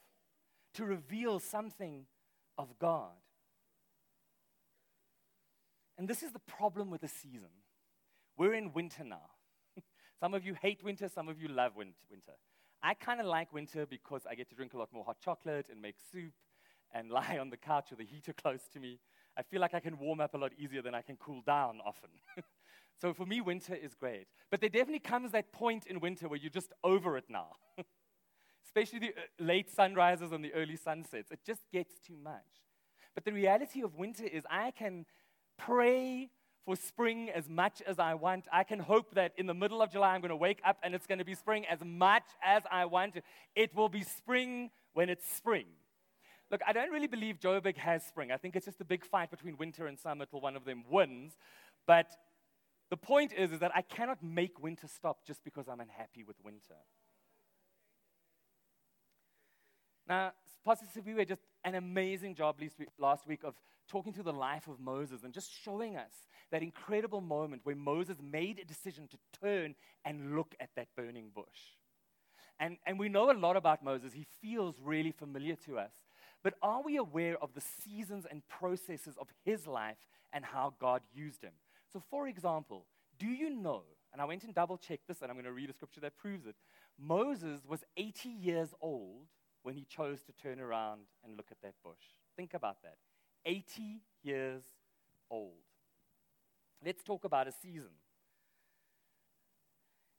to 0.73 0.83
reveal 0.83 1.39
something 1.39 2.07
of 2.57 2.77
God. 2.79 3.11
And 5.97 6.07
this 6.07 6.23
is 6.23 6.31
the 6.31 6.39
problem 6.39 6.89
with 6.89 7.01
the 7.01 7.07
season. 7.07 7.53
We're 8.35 8.55
in 8.55 8.73
winter 8.73 9.03
now. 9.03 9.29
some 10.19 10.33
of 10.33 10.43
you 10.43 10.55
hate 10.59 10.83
winter, 10.83 11.07
some 11.07 11.29
of 11.29 11.39
you 11.39 11.47
love 11.47 11.73
winter. 11.75 12.33
I 12.81 12.95
kind 12.95 13.19
of 13.19 13.27
like 13.27 13.53
winter 13.53 13.85
because 13.85 14.23
I 14.29 14.33
get 14.33 14.49
to 14.49 14.55
drink 14.55 14.73
a 14.73 14.77
lot 14.77 14.91
more 14.91 15.05
hot 15.05 15.17
chocolate 15.23 15.67
and 15.71 15.79
make 15.79 15.95
soup 16.11 16.33
and 16.93 17.11
lie 17.11 17.37
on 17.39 17.51
the 17.51 17.57
couch 17.57 17.91
with 17.91 17.99
the 17.99 18.05
heater 18.05 18.33
close 18.33 18.67
to 18.73 18.79
me. 18.79 18.99
I 19.37 19.43
feel 19.43 19.61
like 19.61 19.75
I 19.75 19.79
can 19.79 19.99
warm 19.99 20.19
up 20.19 20.33
a 20.33 20.37
lot 20.37 20.51
easier 20.57 20.81
than 20.81 20.95
I 20.95 21.03
can 21.03 21.15
cool 21.17 21.43
down 21.45 21.79
often. 21.85 22.09
so 22.99 23.13
for 23.13 23.27
me, 23.27 23.39
winter 23.39 23.75
is 23.75 23.93
great. 23.93 24.25
But 24.49 24.61
there 24.61 24.69
definitely 24.69 24.99
comes 24.99 25.31
that 25.33 25.51
point 25.51 25.85
in 25.85 25.99
winter 25.99 26.27
where 26.27 26.39
you're 26.39 26.49
just 26.49 26.73
over 26.83 27.17
it 27.17 27.25
now. 27.29 27.49
Especially 28.75 28.99
the 28.99 29.13
uh, 29.13 29.21
late 29.39 29.73
sunrises 29.73 30.33
and 30.33 30.43
the 30.43 30.53
early 30.53 30.75
sunsets. 30.75 31.31
It 31.31 31.39
just 31.45 31.61
gets 31.71 31.93
too 32.05 32.17
much. 32.21 32.41
But 33.13 33.23
the 33.23 33.31
reality 33.31 33.81
of 33.81 33.95
winter 33.95 34.25
is 34.25 34.43
I 34.49 34.71
can 34.71 35.05
pray 35.57 36.29
for 36.65 36.75
spring 36.75 37.29
as 37.29 37.47
much 37.47 37.81
as 37.87 37.99
I 37.99 38.15
want. 38.15 38.47
I 38.51 38.65
can 38.65 38.79
hope 38.79 39.15
that 39.15 39.31
in 39.37 39.45
the 39.45 39.53
middle 39.53 39.81
of 39.81 39.91
July 39.91 40.13
I'm 40.13 40.19
going 40.19 40.29
to 40.29 40.35
wake 40.35 40.59
up 40.65 40.77
and 40.83 40.93
it's 40.93 41.07
going 41.07 41.19
to 41.19 41.25
be 41.25 41.35
spring 41.35 41.65
as 41.67 41.79
much 41.85 42.25
as 42.43 42.63
I 42.69 42.85
want. 42.85 43.15
It 43.55 43.73
will 43.73 43.87
be 43.87 44.03
spring 44.03 44.71
when 44.93 45.09
it's 45.09 45.25
spring. 45.25 45.67
Look, 46.51 46.61
I 46.67 46.73
don't 46.73 46.91
really 46.91 47.07
believe 47.07 47.39
Joburg 47.39 47.77
has 47.77 48.03
spring. 48.05 48.31
I 48.31 48.37
think 48.37 48.57
it's 48.57 48.65
just 48.65 48.81
a 48.81 48.85
big 48.85 49.05
fight 49.05 49.31
between 49.31 49.55
winter 49.55 49.87
and 49.87 49.97
summer 49.97 50.25
till 50.25 50.41
one 50.41 50.57
of 50.57 50.65
them 50.65 50.83
wins. 50.89 51.37
But 51.87 52.11
the 52.89 52.97
point 52.97 53.31
is, 53.31 53.53
is 53.53 53.59
that 53.59 53.71
I 53.73 53.83
cannot 53.83 54.21
make 54.21 54.61
winter 54.61 54.87
stop 54.87 55.25
just 55.25 55.45
because 55.45 55.69
I'm 55.69 55.79
unhappy 55.79 56.23
with 56.23 56.35
winter. 56.43 56.75
Now, 60.07 60.33
Pastor 60.63 60.85
Siviwe 60.85 61.27
just 61.27 61.41
an 61.63 61.75
amazing 61.75 62.35
job 62.35 62.59
last 62.99 63.27
week 63.27 63.43
of 63.43 63.55
talking 63.87 64.13
through 64.13 64.23
the 64.23 64.33
life 64.33 64.67
of 64.67 64.79
Moses 64.79 65.23
and 65.23 65.33
just 65.33 65.51
showing 65.63 65.95
us 65.95 66.11
that 66.51 66.63
incredible 66.63 67.21
moment 67.21 67.61
where 67.63 67.75
Moses 67.75 68.17
made 68.21 68.59
a 68.59 68.65
decision 68.65 69.07
to 69.07 69.17
turn 69.39 69.75
and 70.03 70.35
look 70.35 70.55
at 70.59 70.69
that 70.75 70.87
burning 70.95 71.29
bush. 71.33 71.75
And, 72.59 72.77
and 72.85 72.97
we 72.97 73.09
know 73.09 73.31
a 73.31 73.33
lot 73.33 73.57
about 73.57 73.83
Moses. 73.83 74.13
He 74.13 74.25
feels 74.41 74.75
really 74.81 75.11
familiar 75.11 75.55
to 75.65 75.77
us. 75.77 75.91
But 76.43 76.53
are 76.61 76.81
we 76.83 76.97
aware 76.97 77.37
of 77.41 77.53
the 77.53 77.61
seasons 77.61 78.25
and 78.29 78.47
processes 78.47 79.15
of 79.19 79.27
his 79.43 79.67
life 79.67 79.97
and 80.31 80.45
how 80.45 80.73
God 80.79 81.01
used 81.13 81.43
him? 81.43 81.53
So, 81.91 82.01
for 82.09 82.27
example, 82.27 82.85
do 83.17 83.27
you 83.27 83.49
know, 83.49 83.83
and 84.13 84.21
I 84.21 84.25
went 84.25 84.43
and 84.43 84.53
double 84.53 84.77
checked 84.77 85.07
this, 85.07 85.21
and 85.21 85.29
I'm 85.29 85.35
going 85.35 85.45
to 85.45 85.51
read 85.51 85.69
a 85.69 85.73
scripture 85.73 86.01
that 86.01 86.17
proves 86.17 86.45
it. 86.45 86.55
Moses 86.97 87.61
was 87.67 87.83
80 87.97 88.29
years 88.29 88.69
old 88.79 89.27
when 89.65 89.73
he 89.73 89.83
chose 89.85 90.21
to 90.21 90.31
turn 90.31 90.59
around 90.59 91.01
and 91.23 91.35
look 91.35 91.47
at 91.49 91.59
that 91.63 91.73
bush. 91.83 92.03
Think 92.37 92.53
about 92.53 92.83
that. 92.83 92.97
80 93.47 93.99
years 94.21 94.61
old. 95.31 95.53
Let's 96.85 97.03
talk 97.03 97.23
about 97.23 97.47
a 97.47 97.51
season. 97.51 97.89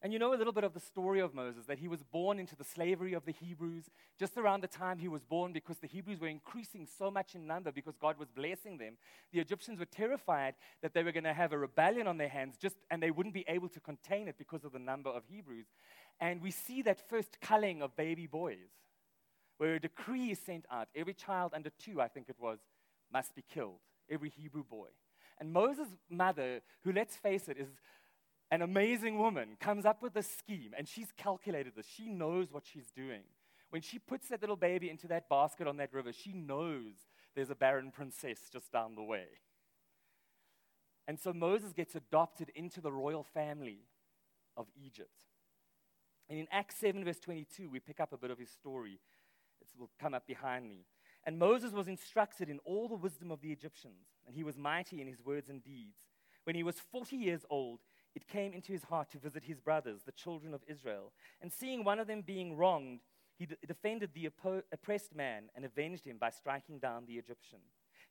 And 0.03 0.13
you 0.13 0.19
know 0.19 0.35
a 0.35 0.37
little 0.37 0.53
bit 0.53 0.65
of 0.65 0.75
the 0.75 0.81
story 0.81 1.21
of 1.21 1.33
Moses, 1.33 1.67
that 1.67 1.79
he 1.79 1.87
was 1.87 2.03
born 2.03 2.41
into 2.41 2.57
the 2.57 2.65
slavery 2.65 3.15
of 3.15 3.25
the 3.25 3.33
Hebrews 3.33 3.85
just 4.19 4.37
around 4.37 4.63
the 4.63 4.69
time 4.69 4.99
he 4.99 5.09
was 5.09 5.23
born 5.23 5.53
because 5.53 5.79
the 5.79 5.87
Hebrews 5.87 6.21
were 6.21 6.27
increasing 6.27 6.87
so 6.99 7.09
much 7.09 7.37
in 7.37 7.47
number 7.47 7.71
because 7.71 7.97
God 7.97 8.19
was 8.19 8.29
blessing 8.29 8.79
them. 8.79 8.95
The 9.33 9.41
Egyptians 9.41 9.79
were 9.79 9.87
terrified 9.87 10.55
that 10.83 10.93
they 10.93 11.05
were 11.05 11.13
going 11.13 11.25
to 11.25 11.33
have 11.33 11.53
a 11.53 11.59
rebellion 11.59 12.09
on 12.09 12.19
their 12.19 12.29
hands 12.29 12.57
just, 12.57 12.77
and 12.91 13.01
they 13.01 13.13
wouldn't 13.13 13.35
be 13.35 13.45
able 13.47 13.69
to 13.69 13.81
contain 13.81 14.27
it 14.27 14.39
because 14.39 14.65
of 14.65 14.73
the 14.73 14.81
number 14.81 15.11
of 15.11 15.23
Hebrews. 15.29 15.67
And 16.21 16.43
we 16.43 16.51
see 16.51 16.83
that 16.83 17.09
first 17.09 17.41
culling 17.41 17.81
of 17.81 17.97
baby 17.97 18.27
boys, 18.27 18.69
where 19.59 19.75
a 19.75 19.81
decree 19.81 20.31
is 20.31 20.39
sent 20.39 20.67
out 20.71 20.89
every 20.95 21.15
child 21.15 21.53
under 21.55 21.71
two, 21.71 22.01
I 22.01 22.09
think 22.09 22.29
it 22.29 22.37
was, 22.39 22.59
must 23.13 23.35
be 23.35 23.43
killed, 23.43 23.81
every 24.11 24.31
Hebrew 24.31 24.65
boy. 24.65 24.89
And 25.39 25.53
Moses' 25.53 25.89
mother, 26.11 26.61
who 26.83 26.93
let's 26.93 27.17
face 27.17 27.49
it, 27.49 27.59
is 27.59 27.69
an 28.51 28.63
amazing 28.63 29.19
woman 29.19 29.57
comes 29.61 29.85
up 29.85 30.03
with 30.03 30.17
a 30.17 30.23
scheme, 30.23 30.73
and 30.77 30.87
she's 30.87 31.13
calculated 31.17 31.73
this. 31.77 31.87
She 31.87 32.09
knows 32.09 32.53
what 32.53 32.65
she's 32.65 32.91
doing. 32.95 33.23
When 33.71 33.83
she 33.83 33.99
puts 33.99 34.29
that 34.29 34.41
little 34.41 34.57
baby 34.57 34.89
into 34.89 35.09
that 35.09 35.29
basket 35.29 35.67
on 35.67 35.77
that 35.79 35.93
river, 35.93 36.13
she 36.13 36.33
knows 36.33 36.93
there's 37.35 37.51
a 37.51 37.57
barren 37.57 37.91
princess 37.91 38.39
just 38.53 38.73
down 38.73 38.95
the 38.95 39.03
way. 39.03 39.27
And 41.09 41.19
so 41.19 41.33
Moses 41.33 41.73
gets 41.73 41.95
adopted 41.95 42.51
into 42.55 42.81
the 42.81 42.93
royal 42.93 43.23
family 43.23 43.81
of 44.57 44.67
Egypt. 44.85 45.25
And 46.29 46.39
in 46.39 46.47
Acts 46.51 46.77
7, 46.77 47.05
verse 47.05 47.21
22, 47.21 47.69
we 47.69 47.79
pick 47.79 48.01
up 48.01 48.13
a 48.13 48.17
bit 48.17 48.31
of 48.31 48.39
his 48.39 48.51
story. 48.51 48.99
Will 49.79 49.91
come 50.01 50.15
up 50.15 50.27
behind 50.27 50.69
me. 50.69 50.87
And 51.25 51.39
Moses 51.39 51.73
was 51.73 51.89
instructed 51.89 52.49
in 52.49 52.61
all 52.65 52.89
the 52.89 52.95
wisdom 52.95 53.31
of 53.31 53.41
the 53.41 53.51
Egyptians, 53.51 54.07
and 54.27 54.35
he 54.35 54.45
was 54.45 54.57
mighty 54.57 55.01
in 55.01 55.09
his 55.09 55.25
words 55.25 55.49
and 55.49 55.63
deeds. 55.63 55.99
When 56.45 56.55
he 56.55 56.63
was 56.63 56.77
40 56.93 57.17
years 57.17 57.45
old, 57.51 57.81
it 58.15 58.29
came 58.29 58.53
into 58.53 58.73
his 58.73 58.85
heart 58.85 59.11
to 59.11 59.19
visit 59.19 59.45
his 59.45 59.61
brothers, 59.61 60.03
the 60.05 60.13
children 60.13 60.55
of 60.55 60.63
Israel. 60.69 61.13
And 61.43 61.53
seeing 61.53 61.83
one 61.85 61.99
of 61.99 62.07
them 62.07 62.23
being 62.23 62.57
wronged, 62.57 63.01
he 63.37 63.49
defended 63.67 64.11
the 64.15 64.31
oppressed 64.73 65.15
man 65.15 65.51
and 65.55 65.65
avenged 65.65 66.07
him 66.07 66.17
by 66.17 66.31
striking 66.31 66.79
down 66.79 67.05
the 67.07 67.19
Egyptian. 67.19 67.59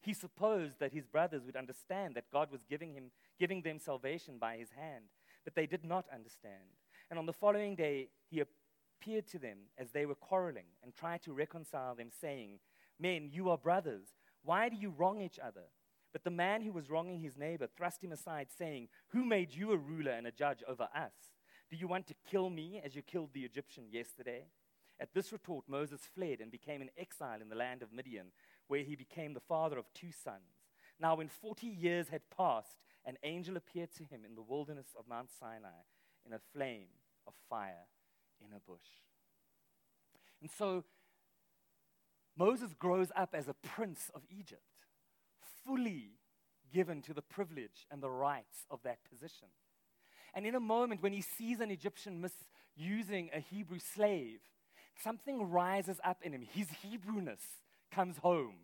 He 0.02 0.14
supposed 0.14 0.80
that 0.80 0.94
his 0.94 1.08
brothers 1.08 1.44
would 1.46 1.56
understand 1.56 2.14
that 2.16 2.30
God 2.32 2.52
was 2.52 2.62
giving, 2.70 2.94
him, 2.94 3.06
giving 3.40 3.64
them 3.64 3.80
salvation 3.80 4.38
by 4.38 4.58
his 4.58 4.70
hand, 4.70 5.06
but 5.44 5.56
they 5.56 5.66
did 5.66 5.84
not 5.84 6.06
understand. 6.14 6.78
And 7.10 7.18
on 7.18 7.26
the 7.26 7.34
following 7.34 7.76
day, 7.76 8.10
he 8.30 8.44
appeared 9.00 9.28
to 9.28 9.40
them 9.40 9.58
as 9.78 9.92
they 9.92 10.06
were 10.06 10.16
quarreling 10.16 10.66
and 10.84 10.94
tried 10.94 11.22
to 11.24 11.34
reconcile 11.34 11.96
them, 11.96 12.10
saying, 12.10 12.60
Men, 13.00 13.30
you 13.32 13.50
are 13.50 13.58
brothers. 13.58 14.08
Why 14.44 14.70
do 14.70 14.76
you 14.76 14.94
wrong 14.96 15.22
each 15.22 15.40
other? 15.40 15.64
But 16.14 16.24
the 16.24 16.32
man 16.32 16.62
who 16.62 16.72
was 16.72 16.90
wronging 16.90 17.20
his 17.20 17.38
neighbor 17.38 17.68
thrust 17.68 18.04
him 18.04 18.12
aside, 18.12 18.48
saying, 18.58 18.88
Who 19.10 19.26
made 19.26 19.54
you 19.54 19.72
a 19.72 19.78
ruler 19.78 20.12
and 20.12 20.26
a 20.26 20.32
judge 20.32 20.64
over 20.68 20.88
us? 20.96 21.12
Do 21.70 21.76
you 21.76 21.88
want 21.88 22.08
to 22.08 22.16
kill 22.30 22.50
me 22.50 22.82
as 22.84 22.96
you 22.96 23.02
killed 23.02 23.32
the 23.34 23.44
Egyptian 23.44 23.86
yesterday? 23.92 24.46
At 25.00 25.14
this 25.14 25.34
retort, 25.34 25.66
Moses 25.68 26.02
fled 26.16 26.40
and 26.40 26.50
became 26.50 26.82
an 26.82 26.92
exile 26.98 27.42
in 27.42 27.50
the 27.50 27.56
land 27.56 27.82
of 27.82 27.92
Midian, 27.92 28.28
where 28.68 28.84
he 28.84 28.96
became 28.96 29.34
the 29.34 29.42
father 29.42 29.78
of 29.78 29.94
two 29.94 30.12
sons. 30.12 30.70
Now, 31.00 31.16
when 31.16 31.28
40 31.28 31.68
years 31.68 32.08
had 32.08 32.30
passed, 32.30 32.78
an 33.04 33.18
angel 33.24 33.58
appeared 33.58 33.92
to 33.98 34.04
him 34.04 34.22
in 34.24 34.36
the 34.36 34.42
wilderness 34.42 34.96
of 34.98 35.10
Mount 35.10 35.30
Sinai 35.38 35.84
in 36.26 36.32
a 36.32 36.40
flame 36.54 36.88
of 37.28 37.34
fire 37.50 37.88
in 38.42 38.54
a 38.56 38.60
bush. 38.60 38.80
And 40.42 40.50
so 40.50 40.84
Moses 42.38 42.74
grows 42.78 43.12
up 43.16 43.34
as 43.34 43.48
a 43.48 43.54
prince 43.54 44.12
of 44.14 44.24
Egypt 44.30 44.62
fully 45.66 46.12
given 46.74 47.02
to 47.02 47.14
the 47.14 47.22
privilege 47.22 47.88
and 47.90 48.02
the 48.02 48.10
rights 48.10 48.66
of 48.70 48.82
that 48.84 49.00
position. 49.10 49.48
And 50.34 50.46
in 50.46 50.56
a 50.56 50.60
moment 50.60 51.02
when 51.02 51.14
he 51.14 51.22
sees 51.22 51.60
an 51.62 51.72
Egyptian 51.72 52.22
misusing 52.22 53.30
a 53.34 53.40
Hebrew 53.40 53.80
slave, 53.80 54.40
something 55.02 55.50
rises 55.50 56.00
up 56.04 56.18
in 56.24 56.34
him. 56.34 56.42
His 56.42 56.68
Hebrewness 56.84 57.40
comes 57.92 58.18
home. 58.18 58.56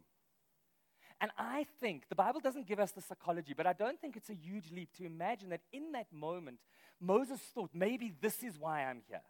And 1.21 1.31
I 1.37 1.67
think 1.79 2.09
the 2.09 2.15
Bible 2.15 2.41
doesn't 2.41 2.67
give 2.67 2.79
us 2.79 2.91
the 2.91 3.01
psychology, 3.01 3.53
but 3.55 3.67
I 3.67 3.73
don't 3.73 4.01
think 4.01 4.17
it's 4.17 4.29
a 4.29 4.35
huge 4.35 4.71
leap 4.71 4.89
to 4.97 5.05
imagine 5.05 5.49
that 5.49 5.61
in 5.71 5.91
that 5.91 6.11
moment, 6.11 6.57
Moses 6.99 7.39
thought, 7.53 7.69
maybe 7.73 8.11
this 8.21 8.43
is 8.43 8.57
why 8.59 8.83
I'm 8.83 9.03
here. 9.07 9.21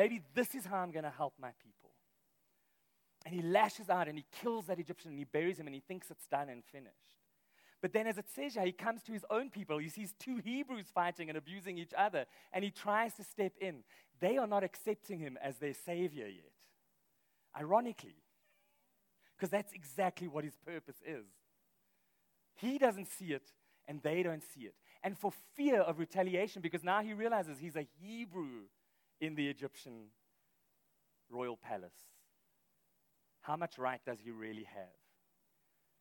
Maybe 0.00 0.22
this 0.32 0.54
is 0.54 0.64
how 0.64 0.78
I'm 0.78 0.92
going 0.92 1.04
to 1.04 1.12
help 1.14 1.34
my 1.38 1.50
people. 1.62 1.90
And 3.26 3.34
he 3.34 3.42
lashes 3.42 3.90
out 3.90 4.08
and 4.08 4.16
he 4.16 4.24
kills 4.40 4.64
that 4.64 4.78
Egyptian 4.78 5.10
and 5.10 5.18
he 5.18 5.26
buries 5.26 5.60
him 5.60 5.66
and 5.66 5.74
he 5.74 5.82
thinks 5.86 6.10
it's 6.10 6.26
done 6.26 6.48
and 6.48 6.64
finished. 6.64 7.18
But 7.82 7.92
then, 7.92 8.06
as 8.06 8.16
it 8.16 8.24
says 8.34 8.54
here, 8.54 8.64
he 8.64 8.72
comes 8.72 9.02
to 9.02 9.12
his 9.12 9.26
own 9.28 9.50
people. 9.50 9.76
He 9.76 9.90
sees 9.90 10.14
two 10.18 10.38
Hebrews 10.38 10.86
fighting 10.94 11.28
and 11.28 11.36
abusing 11.36 11.76
each 11.76 11.92
other, 11.98 12.24
and 12.50 12.64
he 12.64 12.70
tries 12.70 13.12
to 13.16 13.24
step 13.24 13.52
in. 13.60 13.84
They 14.20 14.38
are 14.38 14.46
not 14.46 14.64
accepting 14.64 15.18
him 15.18 15.36
as 15.42 15.58
their 15.58 15.74
savior 15.74 16.28
yet. 16.28 16.52
Ironically, 17.58 18.16
because 19.36 19.50
that's 19.50 19.74
exactly 19.74 20.28
what 20.28 20.44
his 20.44 20.56
purpose 20.64 21.02
is. 21.06 21.26
He 22.54 22.78
doesn't 22.78 23.08
see 23.08 23.34
it, 23.34 23.52
and 23.86 24.02
they 24.02 24.22
don't 24.22 24.44
see 24.54 24.62
it. 24.62 24.76
And 25.02 25.18
for 25.18 25.32
fear 25.56 25.80
of 25.82 25.98
retaliation, 25.98 26.62
because 26.62 26.84
now 26.84 27.02
he 27.02 27.12
realizes 27.12 27.58
he's 27.58 27.76
a 27.76 27.86
Hebrew 28.00 28.64
in 29.20 29.34
the 29.34 29.48
Egyptian 29.48 30.06
royal 31.28 31.56
palace, 31.56 31.94
how 33.42 33.56
much 33.56 33.78
right 33.78 34.00
does 34.04 34.18
he 34.22 34.30
really 34.30 34.64
have? 34.64 34.96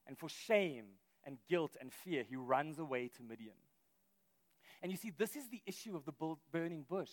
And 0.07 0.17
for 0.17 0.29
shame 0.29 0.85
and 1.25 1.37
guilt 1.49 1.77
and 1.79 1.93
fear, 1.93 2.23
he 2.23 2.35
runs 2.35 2.79
away 2.79 3.09
to 3.17 3.23
Midian. 3.23 3.53
And 4.81 4.91
you 4.91 4.97
see, 4.97 5.11
this 5.15 5.35
is 5.35 5.49
the 5.49 5.61
issue 5.65 5.95
of 5.95 6.05
the 6.05 6.13
burning 6.51 6.85
bush, 6.87 7.11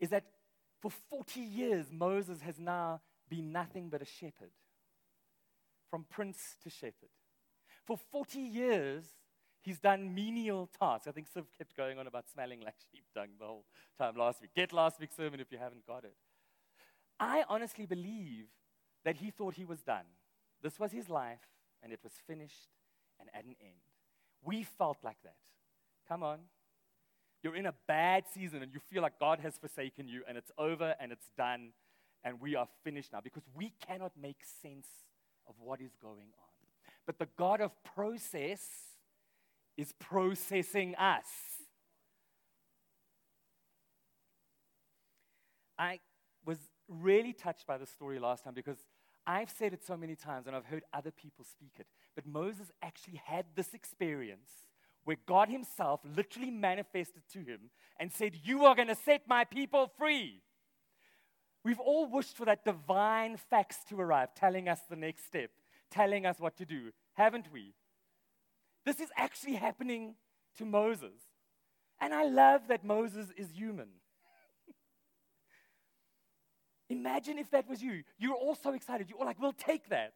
is 0.00 0.10
that 0.10 0.24
for 0.80 0.90
40 0.90 1.40
years, 1.40 1.86
Moses 1.90 2.40
has 2.42 2.58
now 2.58 3.00
been 3.28 3.52
nothing 3.52 3.88
but 3.88 4.02
a 4.02 4.04
shepherd, 4.04 4.50
from 5.88 6.04
prince 6.10 6.56
to 6.62 6.70
shepherd. 6.70 7.10
For 7.86 7.96
40 7.96 8.40
years, 8.40 9.04
he's 9.64 9.78
done 9.78 10.14
menial 10.14 10.68
tasks. 10.78 11.06
I 11.08 11.12
think 11.12 11.26
Siv 11.26 11.44
kept 11.56 11.76
going 11.76 11.98
on 11.98 12.06
about 12.06 12.24
smelling 12.32 12.60
like 12.60 12.74
sheep 12.92 13.04
dung 13.14 13.28
the 13.38 13.46
whole 13.46 13.64
time 13.98 14.16
last 14.16 14.40
week. 14.40 14.50
Get 14.54 14.72
last 14.72 15.00
week's 15.00 15.16
sermon 15.16 15.40
if 15.40 15.50
you 15.50 15.58
haven't 15.58 15.86
got 15.86 16.04
it. 16.04 16.14
I 17.18 17.44
honestly 17.48 17.86
believe 17.86 18.46
that 19.04 19.16
he 19.16 19.30
thought 19.30 19.54
he 19.54 19.64
was 19.64 19.82
done. 19.82 20.06
This 20.62 20.78
was 20.78 20.92
his 20.92 21.08
life, 21.08 21.46
and 21.82 21.92
it 21.92 22.00
was 22.02 22.12
finished 22.26 22.68
and 23.20 23.28
at 23.34 23.44
an 23.44 23.56
end. 23.60 23.80
We 24.44 24.62
felt 24.62 24.98
like 25.02 25.22
that. 25.24 25.36
Come 26.08 26.22
on. 26.22 26.38
You're 27.42 27.56
in 27.56 27.66
a 27.66 27.74
bad 27.86 28.24
season 28.32 28.62
and 28.62 28.72
you 28.72 28.80
feel 28.90 29.02
like 29.02 29.18
God 29.18 29.40
has 29.40 29.58
forsaken 29.58 30.08
you 30.08 30.22
and 30.26 30.38
it's 30.38 30.50
over 30.56 30.94
and 30.98 31.12
it's 31.12 31.30
done 31.36 31.72
and 32.24 32.40
we 32.40 32.56
are 32.56 32.66
finished 32.82 33.12
now 33.12 33.20
because 33.22 33.42
we 33.54 33.72
cannot 33.86 34.12
make 34.20 34.38
sense 34.62 34.86
of 35.46 35.54
what 35.58 35.80
is 35.80 35.94
going 36.00 36.32
on. 36.38 36.68
But 37.06 37.18
the 37.18 37.28
God 37.36 37.60
of 37.60 37.72
process 37.94 38.60
is 39.76 39.92
processing 39.98 40.94
us. 40.96 41.26
I 45.78 46.00
was 46.44 46.58
really 46.88 47.32
touched 47.32 47.66
by 47.66 47.78
the 47.78 47.86
story 47.86 48.18
last 48.18 48.44
time 48.44 48.54
because 48.54 48.78
I've 49.26 49.50
said 49.50 49.72
it 49.72 49.84
so 49.84 49.96
many 49.96 50.14
times 50.14 50.46
and 50.46 50.54
I've 50.54 50.66
heard 50.66 50.84
other 50.92 51.10
people 51.10 51.44
speak 51.44 51.72
it. 51.78 51.86
But 52.14 52.26
Moses 52.26 52.70
actually 52.82 53.20
had 53.24 53.46
this 53.54 53.74
experience 53.74 54.50
where 55.04 55.16
God 55.26 55.48
Himself 55.48 56.00
literally 56.16 56.50
manifested 56.50 57.22
to 57.32 57.40
him 57.40 57.70
and 57.98 58.12
said, 58.12 58.38
You 58.42 58.64
are 58.64 58.74
going 58.74 58.88
to 58.88 58.94
set 58.94 59.22
my 59.26 59.44
people 59.44 59.90
free. 59.98 60.42
We've 61.64 61.80
all 61.80 62.06
wished 62.06 62.36
for 62.36 62.44
that 62.44 62.64
divine 62.64 63.36
fax 63.36 63.78
to 63.88 63.98
arrive, 63.98 64.34
telling 64.34 64.68
us 64.68 64.80
the 64.88 64.96
next 64.96 65.26
step, 65.26 65.50
telling 65.90 66.26
us 66.26 66.38
what 66.38 66.56
to 66.58 66.66
do, 66.66 66.90
haven't 67.14 67.50
we? 67.52 67.74
This 68.84 69.00
is 69.00 69.08
actually 69.16 69.54
happening 69.54 70.14
to 70.58 70.64
Moses. 70.64 71.18
And 72.00 72.12
I 72.12 72.24
love 72.24 72.62
that 72.68 72.84
Moses 72.84 73.28
is 73.36 73.50
human. 73.50 73.88
Imagine 76.90 77.38
if 77.38 77.50
that 77.50 77.68
was 77.68 77.82
you. 77.82 78.02
You're 78.18 78.34
all 78.34 78.54
so 78.54 78.74
excited. 78.74 79.08
You're 79.08 79.18
all 79.18 79.26
like, 79.26 79.40
we'll 79.40 79.52
take 79.52 79.88
that. 79.88 80.14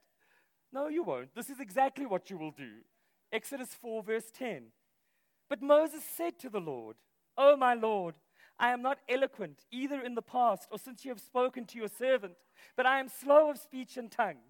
No, 0.72 0.88
you 0.88 1.02
won't. 1.02 1.34
This 1.34 1.48
is 1.48 1.60
exactly 1.60 2.04
what 2.04 2.30
you 2.30 2.36
will 2.36 2.50
do. 2.50 2.70
Exodus 3.32 3.70
4, 3.80 4.02
verse 4.02 4.30
10. 4.36 4.64
But 5.48 5.62
Moses 5.62 6.02
said 6.04 6.38
to 6.40 6.50
the 6.50 6.60
Lord, 6.60 6.96
Oh, 7.36 7.56
my 7.56 7.74
Lord, 7.74 8.16
I 8.58 8.70
am 8.70 8.82
not 8.82 8.98
eloquent, 9.08 9.64
either 9.70 10.00
in 10.00 10.14
the 10.14 10.22
past 10.22 10.66
or 10.70 10.78
since 10.78 11.04
you 11.04 11.10
have 11.10 11.20
spoken 11.20 11.64
to 11.66 11.78
your 11.78 11.88
servant, 11.88 12.34
but 12.76 12.86
I 12.86 12.98
am 12.98 13.08
slow 13.08 13.50
of 13.50 13.58
speech 13.58 13.96
and 13.96 14.10
tongue. 14.10 14.40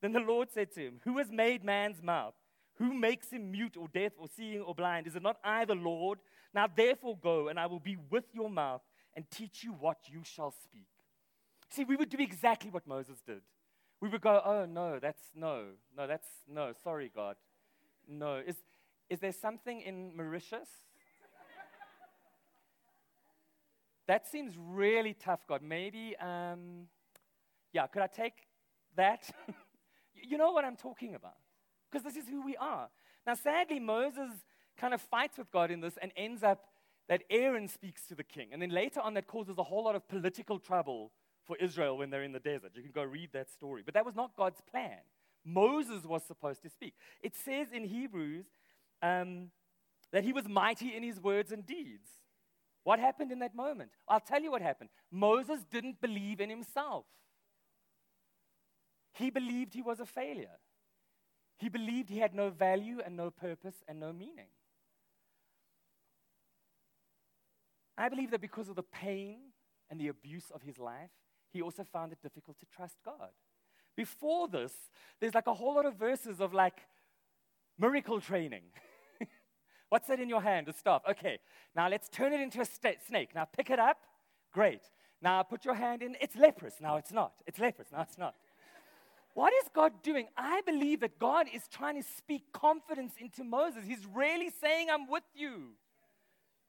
Then 0.00 0.12
the 0.12 0.20
Lord 0.20 0.50
said 0.50 0.72
to 0.72 0.80
him, 0.80 1.00
Who 1.04 1.18
has 1.18 1.30
made 1.30 1.64
man's 1.64 2.02
mouth? 2.02 2.34
Who 2.80 2.94
makes 2.94 3.28
him 3.28 3.52
mute 3.52 3.76
or 3.76 3.88
deaf 3.88 4.12
or 4.16 4.26
seeing 4.34 4.62
or 4.62 4.74
blind? 4.74 5.06
Is 5.06 5.14
it 5.14 5.22
not 5.22 5.36
I, 5.44 5.66
the 5.66 5.74
Lord? 5.74 6.18
Now 6.54 6.66
therefore 6.66 7.18
go, 7.22 7.48
and 7.48 7.60
I 7.60 7.66
will 7.66 7.78
be 7.78 7.98
with 8.08 8.24
your 8.32 8.48
mouth 8.48 8.80
and 9.14 9.30
teach 9.30 9.62
you 9.62 9.72
what 9.72 9.98
you 10.06 10.22
shall 10.24 10.54
speak. 10.64 10.86
See, 11.68 11.84
we 11.84 11.94
would 11.94 12.08
do 12.08 12.16
exactly 12.18 12.70
what 12.70 12.86
Moses 12.86 13.18
did. 13.26 13.42
We 14.00 14.08
would 14.08 14.22
go, 14.22 14.40
oh, 14.42 14.64
no, 14.64 14.98
that's 14.98 15.20
no, 15.34 15.64
no, 15.94 16.06
that's 16.06 16.26
no, 16.48 16.72
sorry, 16.82 17.12
God. 17.14 17.36
No. 18.08 18.36
Is, 18.36 18.56
is 19.10 19.20
there 19.20 19.32
something 19.32 19.82
in 19.82 20.16
Mauritius? 20.16 20.70
that 24.06 24.26
seems 24.26 24.54
really 24.56 25.12
tough, 25.12 25.46
God. 25.46 25.62
Maybe, 25.62 26.16
um, 26.16 26.86
yeah, 27.74 27.86
could 27.88 28.00
I 28.00 28.06
take 28.06 28.46
that? 28.96 29.30
you 30.14 30.38
know 30.38 30.52
what 30.52 30.64
I'm 30.64 30.76
talking 30.76 31.14
about. 31.14 31.36
Because 31.90 32.04
this 32.04 32.16
is 32.22 32.28
who 32.28 32.44
we 32.44 32.56
are. 32.56 32.88
Now, 33.26 33.34
sadly, 33.34 33.80
Moses 33.80 34.30
kind 34.76 34.94
of 34.94 35.00
fights 35.00 35.38
with 35.38 35.50
God 35.50 35.70
in 35.70 35.80
this 35.80 35.98
and 36.00 36.12
ends 36.16 36.42
up 36.42 36.66
that 37.08 37.24
Aaron 37.28 37.66
speaks 37.68 38.06
to 38.06 38.14
the 38.14 38.22
king. 38.22 38.48
And 38.52 38.62
then 38.62 38.70
later 38.70 39.00
on, 39.00 39.14
that 39.14 39.26
causes 39.26 39.58
a 39.58 39.64
whole 39.64 39.84
lot 39.84 39.96
of 39.96 40.08
political 40.08 40.58
trouble 40.58 41.10
for 41.44 41.56
Israel 41.56 41.98
when 41.98 42.10
they're 42.10 42.22
in 42.22 42.32
the 42.32 42.40
desert. 42.40 42.72
You 42.74 42.82
can 42.82 42.92
go 42.92 43.02
read 43.02 43.30
that 43.32 43.50
story. 43.50 43.82
But 43.84 43.94
that 43.94 44.06
was 44.06 44.14
not 44.14 44.36
God's 44.36 44.60
plan. 44.70 44.98
Moses 45.44 46.04
was 46.04 46.22
supposed 46.22 46.62
to 46.62 46.68
speak. 46.68 46.94
It 47.20 47.34
says 47.34 47.68
in 47.72 47.84
Hebrews 47.84 48.46
um, 49.02 49.50
that 50.12 50.22
he 50.22 50.32
was 50.32 50.48
mighty 50.48 50.94
in 50.94 51.02
his 51.02 51.20
words 51.20 51.50
and 51.50 51.66
deeds. 51.66 52.08
What 52.84 52.98
happened 52.98 53.32
in 53.32 53.40
that 53.40 53.54
moment? 53.54 53.90
I'll 54.08 54.20
tell 54.20 54.42
you 54.42 54.50
what 54.50 54.62
happened. 54.62 54.90
Moses 55.10 55.60
didn't 55.70 56.00
believe 56.00 56.40
in 56.40 56.48
himself, 56.48 57.04
he 59.14 59.30
believed 59.30 59.74
he 59.74 59.82
was 59.82 60.00
a 60.00 60.06
failure. 60.06 60.58
He 61.60 61.68
believed 61.68 62.08
he 62.08 62.18
had 62.18 62.34
no 62.34 62.48
value 62.48 63.00
and 63.04 63.16
no 63.18 63.30
purpose 63.30 63.74
and 63.86 64.00
no 64.00 64.14
meaning. 64.14 64.48
I 67.98 68.08
believe 68.08 68.30
that 68.30 68.40
because 68.40 68.70
of 68.70 68.76
the 68.76 68.82
pain 68.82 69.40
and 69.90 70.00
the 70.00 70.08
abuse 70.08 70.50
of 70.54 70.62
his 70.62 70.78
life, 70.78 71.10
he 71.52 71.60
also 71.60 71.84
found 71.92 72.12
it 72.12 72.22
difficult 72.22 72.58
to 72.60 72.66
trust 72.74 72.96
God. 73.04 73.28
Before 73.94 74.48
this, 74.48 74.72
there's 75.20 75.34
like 75.34 75.48
a 75.48 75.52
whole 75.52 75.74
lot 75.74 75.84
of 75.84 75.96
verses 75.96 76.40
of 76.40 76.54
like 76.54 76.80
miracle 77.78 78.22
training. 78.22 78.62
What's 79.90 80.08
that 80.08 80.18
in 80.18 80.30
your 80.30 80.40
hand? 80.40 80.66
A 80.68 80.72
staff. 80.72 81.02
Okay, 81.10 81.40
now 81.76 81.90
let's 81.90 82.08
turn 82.08 82.32
it 82.32 82.40
into 82.40 82.62
a 82.62 82.64
st- 82.64 83.04
snake. 83.06 83.34
Now 83.34 83.44
pick 83.44 83.68
it 83.68 83.78
up. 83.78 83.98
Great. 84.50 84.80
Now 85.20 85.42
put 85.42 85.66
your 85.66 85.74
hand 85.74 86.02
in. 86.02 86.16
It's 86.22 86.36
leprous. 86.36 86.76
Now 86.80 86.96
it's 86.96 87.12
not. 87.12 87.34
It's 87.46 87.58
leprous. 87.58 87.88
Now 87.92 88.00
it's 88.00 88.16
not. 88.16 88.34
What 89.34 89.52
is 89.62 89.68
God 89.72 90.02
doing? 90.02 90.26
I 90.36 90.60
believe 90.62 91.00
that 91.00 91.18
God 91.18 91.46
is 91.52 91.62
trying 91.68 92.02
to 92.02 92.08
speak 92.16 92.52
confidence 92.52 93.14
into 93.18 93.44
Moses. 93.44 93.84
He's 93.86 94.06
really 94.12 94.50
saying, 94.60 94.88
I'm 94.90 95.08
with 95.08 95.22
you. 95.34 95.70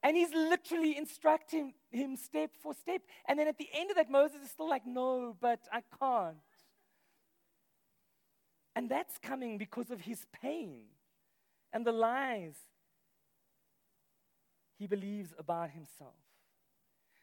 And 0.04 0.16
he's 0.18 0.34
literally 0.34 0.98
instructing 0.98 1.74
him 1.92 2.16
step 2.16 2.52
for 2.62 2.74
step. 2.74 3.02
And 3.28 3.38
then 3.38 3.48
at 3.48 3.58
the 3.58 3.70
end 3.74 3.92
of 3.92 3.98
that, 3.98 4.10
Moses 4.10 4.42
is 4.44 4.50
still 4.52 4.70
like, 4.70 4.86
No, 4.86 5.36
but 5.40 5.60
I 5.72 5.82
can't. 6.00 6.38
And 8.76 8.90
that's 8.90 9.18
coming 9.18 9.58
because 9.58 9.92
of 9.92 10.02
his 10.02 10.26
pain 10.42 10.84
and 11.74 11.86
the 11.86 11.92
lies 11.92 12.56
he 14.80 14.88
believes 14.88 15.34
about 15.38 15.72
himself. 15.72 16.16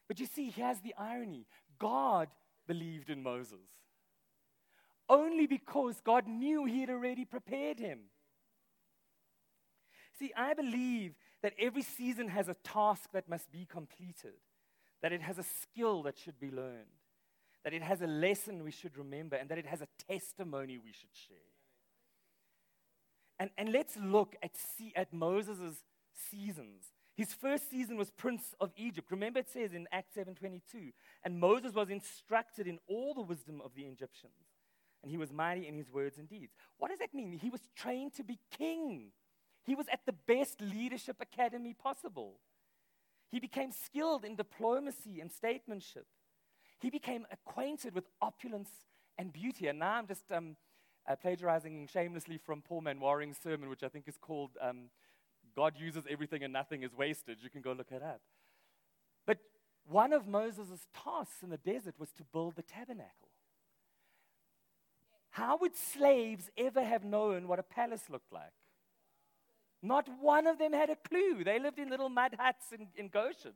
But 0.07 0.21
you 0.21 0.27
see, 0.27 0.51
here's 0.51 0.81
the 0.81 0.95
irony 0.97 1.47
God 1.79 2.29
believed 2.67 3.11
in 3.11 3.23
Moses 3.23 3.67
only 5.09 5.47
because 5.47 6.01
God 6.05 6.27
knew 6.27 6.65
he 6.65 6.81
had 6.81 6.91
already 6.91 7.25
prepared 7.25 7.79
him. 7.79 8.01
See, 10.19 10.33
I 10.37 10.55
believe 10.55 11.15
that 11.43 11.55
every 11.59 11.83
season 11.83 12.29
has 12.29 12.49
a 12.49 12.55
task 12.55 13.11
that 13.13 13.29
must 13.29 13.51
be 13.53 13.65
completed, 13.65 14.35
that 15.03 15.13
it 15.13 15.23
has 15.23 15.39
a 15.39 15.45
skill 15.45 16.03
that 16.03 16.19
should 16.19 16.41
be 16.41 16.51
learned, 16.51 16.87
that 17.65 17.73
it 17.73 17.83
has 17.83 18.03
a 18.03 18.07
lesson 18.07 18.65
we 18.65 18.73
should 18.73 18.97
remember, 18.97 19.37
and 19.37 19.49
that 19.49 19.59
it 19.59 19.67
has 19.67 19.81
a 19.81 19.89
testimony 20.11 20.79
we 20.79 20.93
should 20.93 21.15
share. 21.29 21.37
And, 23.39 23.51
and 23.57 23.73
let's 23.73 23.97
look 23.97 24.35
at, 24.43 24.57
see, 24.57 24.93
at 24.97 25.13
Moses' 25.13 25.85
seasons. 26.31 26.93
His 27.15 27.33
first 27.35 27.71
season 27.71 27.97
was 27.97 28.11
Prince 28.11 28.55
of 28.61 28.73
Egypt. 28.77 29.11
Remember, 29.11 29.41
it 29.41 29.49
says 29.49 29.73
in 29.73 29.87
Acts 29.93 30.17
7:22, 30.17 30.93
and 31.25 31.39
Moses 31.39 31.73
was 31.73 31.91
instructed 31.91 32.67
in 32.67 32.79
all 32.89 33.15
the 33.15 33.23
wisdom 33.23 33.61
of 33.65 33.75
the 33.75 33.83
Egyptians, 33.83 34.33
and 35.03 35.11
he 35.11 35.17
was 35.17 35.33
mighty 35.33 35.67
in 35.67 35.75
his 35.75 35.91
words 35.91 36.19
and 36.19 36.29
deeds. 36.29 36.53
What 36.79 36.89
does 36.91 36.99
that 36.99 37.15
mean? 37.15 37.39
He 37.39 37.51
was 37.51 37.61
trained 37.77 38.15
to 38.15 38.25
be 38.25 38.39
king. 38.57 39.13
He 39.65 39.75
was 39.75 39.87
at 39.93 40.01
the 40.07 40.15
best 40.27 40.61
leadership 40.61 41.17
academy 41.21 41.75
possible. 41.75 42.41
He 43.31 43.41
became 43.41 43.71
skilled 43.73 44.25
in 44.25 44.37
diplomacy 44.37 45.21
and 45.21 45.31
statesmanship. 45.31 46.07
He 46.81 46.91
became 46.91 47.27
acquainted 47.31 47.95
with 47.95 48.05
opulence 48.23 48.71
and 49.19 49.33
beauty. 49.33 49.67
And 49.67 49.79
now 49.79 49.93
I'm 49.95 50.07
just 50.07 50.31
um, 50.33 50.57
uh, 51.07 51.17
plagiarizing 51.17 51.89
shamelessly 51.93 52.39
from 52.39 52.63
Paul 52.63 52.83
Manwaring's 52.83 53.39
sermon, 53.43 53.69
which 53.69 53.83
I 53.83 53.89
think 53.89 54.09
is 54.09 54.17
called 54.17 54.51
um, 54.61 54.91
God 55.55 55.75
Uses 55.79 56.05
Everything 56.09 56.45
and 56.45 56.53
Nothing 56.53 56.83
is 56.83 56.95
Wasted. 56.95 57.39
You 57.43 57.51
can 57.51 57.61
go 57.61 57.73
look 57.73 57.91
it 57.91 58.03
up. 58.03 58.21
But 59.27 59.39
one 59.87 60.13
of 60.13 60.27
Moses' 60.27 60.87
tasks 60.95 61.43
in 61.43 61.51
the 61.51 61.59
desert 61.59 61.95
was 61.99 62.11
to 62.13 62.25
build 62.25 62.57
the 62.57 62.63
tabernacle. 62.63 63.28
How 65.39 65.57
would 65.59 65.77
slaves 65.77 66.51
ever 66.57 66.83
have 66.83 67.05
known 67.05 67.47
what 67.47 67.61
a 67.61 67.63
palace 67.63 68.11
looked 68.11 68.33
like? 68.33 68.59
Not 69.81 70.09
one 70.21 70.49
of 70.49 70.59
them 70.59 70.73
had 70.73 70.91
a 70.91 70.97
clue. 70.97 71.45
They 71.45 71.61
lived 71.61 71.79
in 71.79 71.89
little 71.89 72.09
mud 72.09 72.35
huts 72.37 72.73
in, 72.73 72.89
in 72.97 73.07
Goshen. 73.07 73.53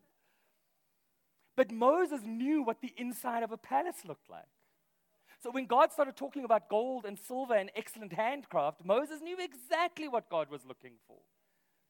But 1.57 1.73
Moses 1.73 2.21
knew 2.25 2.63
what 2.63 2.81
the 2.83 2.95
inside 2.97 3.43
of 3.43 3.51
a 3.51 3.57
palace 3.57 4.05
looked 4.07 4.31
like. 4.31 4.47
So 5.43 5.51
when 5.51 5.67
God 5.67 5.91
started 5.91 6.15
talking 6.15 6.45
about 6.45 6.69
gold 6.69 7.05
and 7.05 7.19
silver 7.19 7.55
and 7.55 7.69
excellent 7.75 8.13
handcraft, 8.13 8.85
Moses 8.85 9.21
knew 9.21 9.39
exactly 9.41 10.07
what 10.07 10.31
God 10.31 10.51
was 10.51 10.65
looking 10.65 10.93
for 11.09 11.19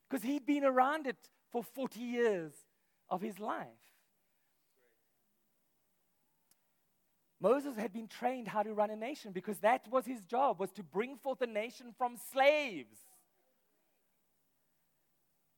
because 0.08 0.24
he'd 0.24 0.46
been 0.46 0.64
around 0.64 1.06
it 1.06 1.28
for 1.50 1.62
40 1.62 2.00
years 2.00 2.52
of 3.10 3.20
his 3.20 3.38
life. 3.38 3.91
Moses 7.42 7.76
had 7.76 7.92
been 7.92 8.06
trained 8.06 8.46
how 8.46 8.62
to 8.62 8.72
run 8.72 8.90
a 8.90 8.96
nation 8.96 9.32
because 9.32 9.58
that 9.58 9.88
was 9.90 10.06
his 10.06 10.24
job 10.24 10.60
was 10.60 10.70
to 10.72 10.84
bring 10.84 11.16
forth 11.16 11.42
a 11.42 11.46
nation 11.46 11.92
from 11.98 12.16
slaves. 12.32 12.96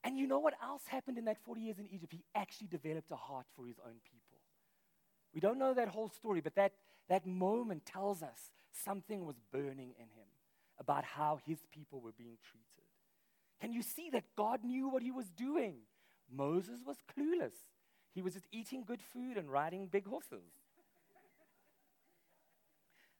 And 0.03 0.18
you 0.18 0.27
know 0.27 0.38
what 0.38 0.55
else 0.62 0.83
happened 0.87 1.18
in 1.18 1.27
that 1.27 1.37
40 1.44 1.61
years 1.61 1.79
in 1.79 1.87
Egypt? 1.90 2.12
He 2.12 2.25
actually 2.35 2.68
developed 2.68 3.11
a 3.11 3.16
heart 3.16 3.44
for 3.55 3.66
his 3.66 3.77
own 3.85 3.97
people. 4.03 4.38
We 5.35 5.42
don't 5.42 5.59
know 5.59 5.75
that 5.75 5.88
whole 5.88 6.09
story, 6.09 6.40
but 6.40 6.55
that, 6.55 6.73
that 7.11 7.27
moment 7.27 7.85
tells 7.85 8.23
us 8.23 8.51
something 8.73 9.27
was 9.27 9.37
burning 9.53 9.92
in 9.99 10.07
him 10.07 10.29
about 10.79 11.05
how 11.05 11.38
his 11.47 11.59
people 11.70 12.01
were 12.01 12.12
being 12.16 12.38
treated. 12.51 12.88
Can 13.61 13.75
you 13.75 13.83
see 13.83 14.09
that 14.11 14.25
God 14.37 14.64
knew 14.64 14.88
what 14.88 15.03
he 15.03 15.11
was 15.11 15.29
doing? 15.37 15.75
Moses 16.35 16.81
was 16.87 16.97
clueless. 17.14 17.53
He 18.14 18.23
was 18.23 18.33
just 18.33 18.47
eating 18.53 18.85
good 18.87 19.03
food 19.12 19.37
and 19.37 19.51
riding 19.51 19.87
big 19.87 20.07
horses. 20.07 20.63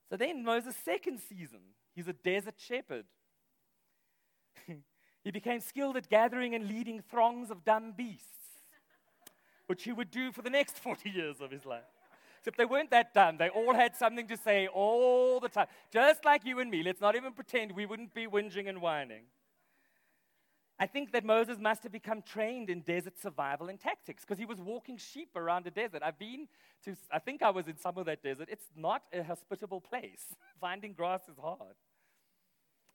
So 0.09 0.17
then, 0.17 0.43
Moses' 0.43 0.75
second 0.83 1.19
season, 1.19 1.59
he's 1.95 2.07
a 2.07 2.13
desert 2.13 2.55
shepherd. 2.57 3.05
He 5.25 5.31
became 5.31 5.59
skilled 5.59 5.97
at 5.97 6.07
gathering 6.07 6.53
and 6.53 6.67
leading 6.67 7.01
throngs 7.01 7.49
of 7.49 7.65
dumb 7.65 7.93
beasts, 7.97 8.61
which 9.65 9.83
he 9.83 9.91
would 9.91 10.11
do 10.11 10.31
for 10.31 10.43
the 10.43 10.51
next 10.51 10.77
40 10.83 11.09
years 11.09 11.41
of 11.41 11.49
his 11.49 11.65
life. 11.65 11.81
Except 12.37 12.59
they 12.59 12.65
weren't 12.65 12.91
that 12.91 13.11
dumb. 13.15 13.37
They 13.37 13.49
all 13.49 13.73
had 13.73 13.95
something 13.95 14.27
to 14.27 14.37
say 14.37 14.67
all 14.67 15.39
the 15.39 15.49
time. 15.49 15.65
Just 15.91 16.23
like 16.25 16.45
you 16.45 16.59
and 16.59 16.69
me. 16.69 16.83
Let's 16.83 17.01
not 17.01 17.15
even 17.15 17.33
pretend 17.33 17.71
we 17.71 17.87
wouldn't 17.87 18.13
be 18.13 18.27
whinging 18.27 18.69
and 18.69 18.79
whining. 18.79 19.23
I 20.77 20.87
think 20.87 21.13
that 21.13 21.23
Moses 21.23 21.57
must 21.57 21.83
have 21.83 21.91
become 21.93 22.21
trained 22.21 22.69
in 22.69 22.81
desert 22.81 23.17
survival 23.21 23.69
and 23.69 23.79
tactics 23.79 24.25
because 24.25 24.37
he 24.37 24.45
was 24.45 24.59
walking 24.59 24.97
sheep 24.97 25.29
around 25.35 25.63
the 25.63 25.71
desert. 25.71 26.01
I've 26.03 26.19
been 26.19 26.49
to, 26.83 26.97
I 27.11 27.19
think 27.19 27.41
I 27.41 27.49
was 27.49 27.67
in 27.67 27.77
some 27.77 27.97
of 27.97 28.05
that 28.07 28.21
desert. 28.21 28.49
It's 28.51 28.65
not 28.75 29.03
a 29.13 29.23
hospitable 29.23 29.79
place. 29.79 30.35
Finding 30.59 30.91
grass 30.91 31.21
is 31.29 31.37
hard. 31.41 31.75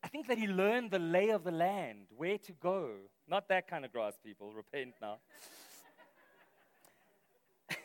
I 0.03 0.09
think 0.09 0.29
that 0.29 0.37
he 0.37 0.47
learned 0.47 0.91
the 0.91 0.99
lay 0.99 1.31
of 1.31 1.45
the 1.45 1.51
land, 1.51 2.07
where 2.17 2.39
to 2.39 2.53
go. 2.53 2.91
Not 3.29 3.49
that 3.49 3.67
kind 3.69 3.85
of 3.85 3.93
grass, 3.93 4.15
people. 4.23 4.53
Repent 4.53 4.95
now. 5.01 5.19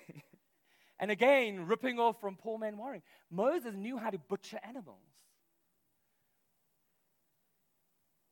and 0.99 1.11
again, 1.11 1.67
ripping 1.67 1.99
off 1.99 2.19
from 2.19 2.35
Paul 2.35 2.57
Man 2.57 2.75
Manwaring, 2.77 3.01
Moses 3.29 3.75
knew 3.75 3.97
how 3.97 4.09
to 4.09 4.17
butcher 4.17 4.59
animals. 4.63 5.14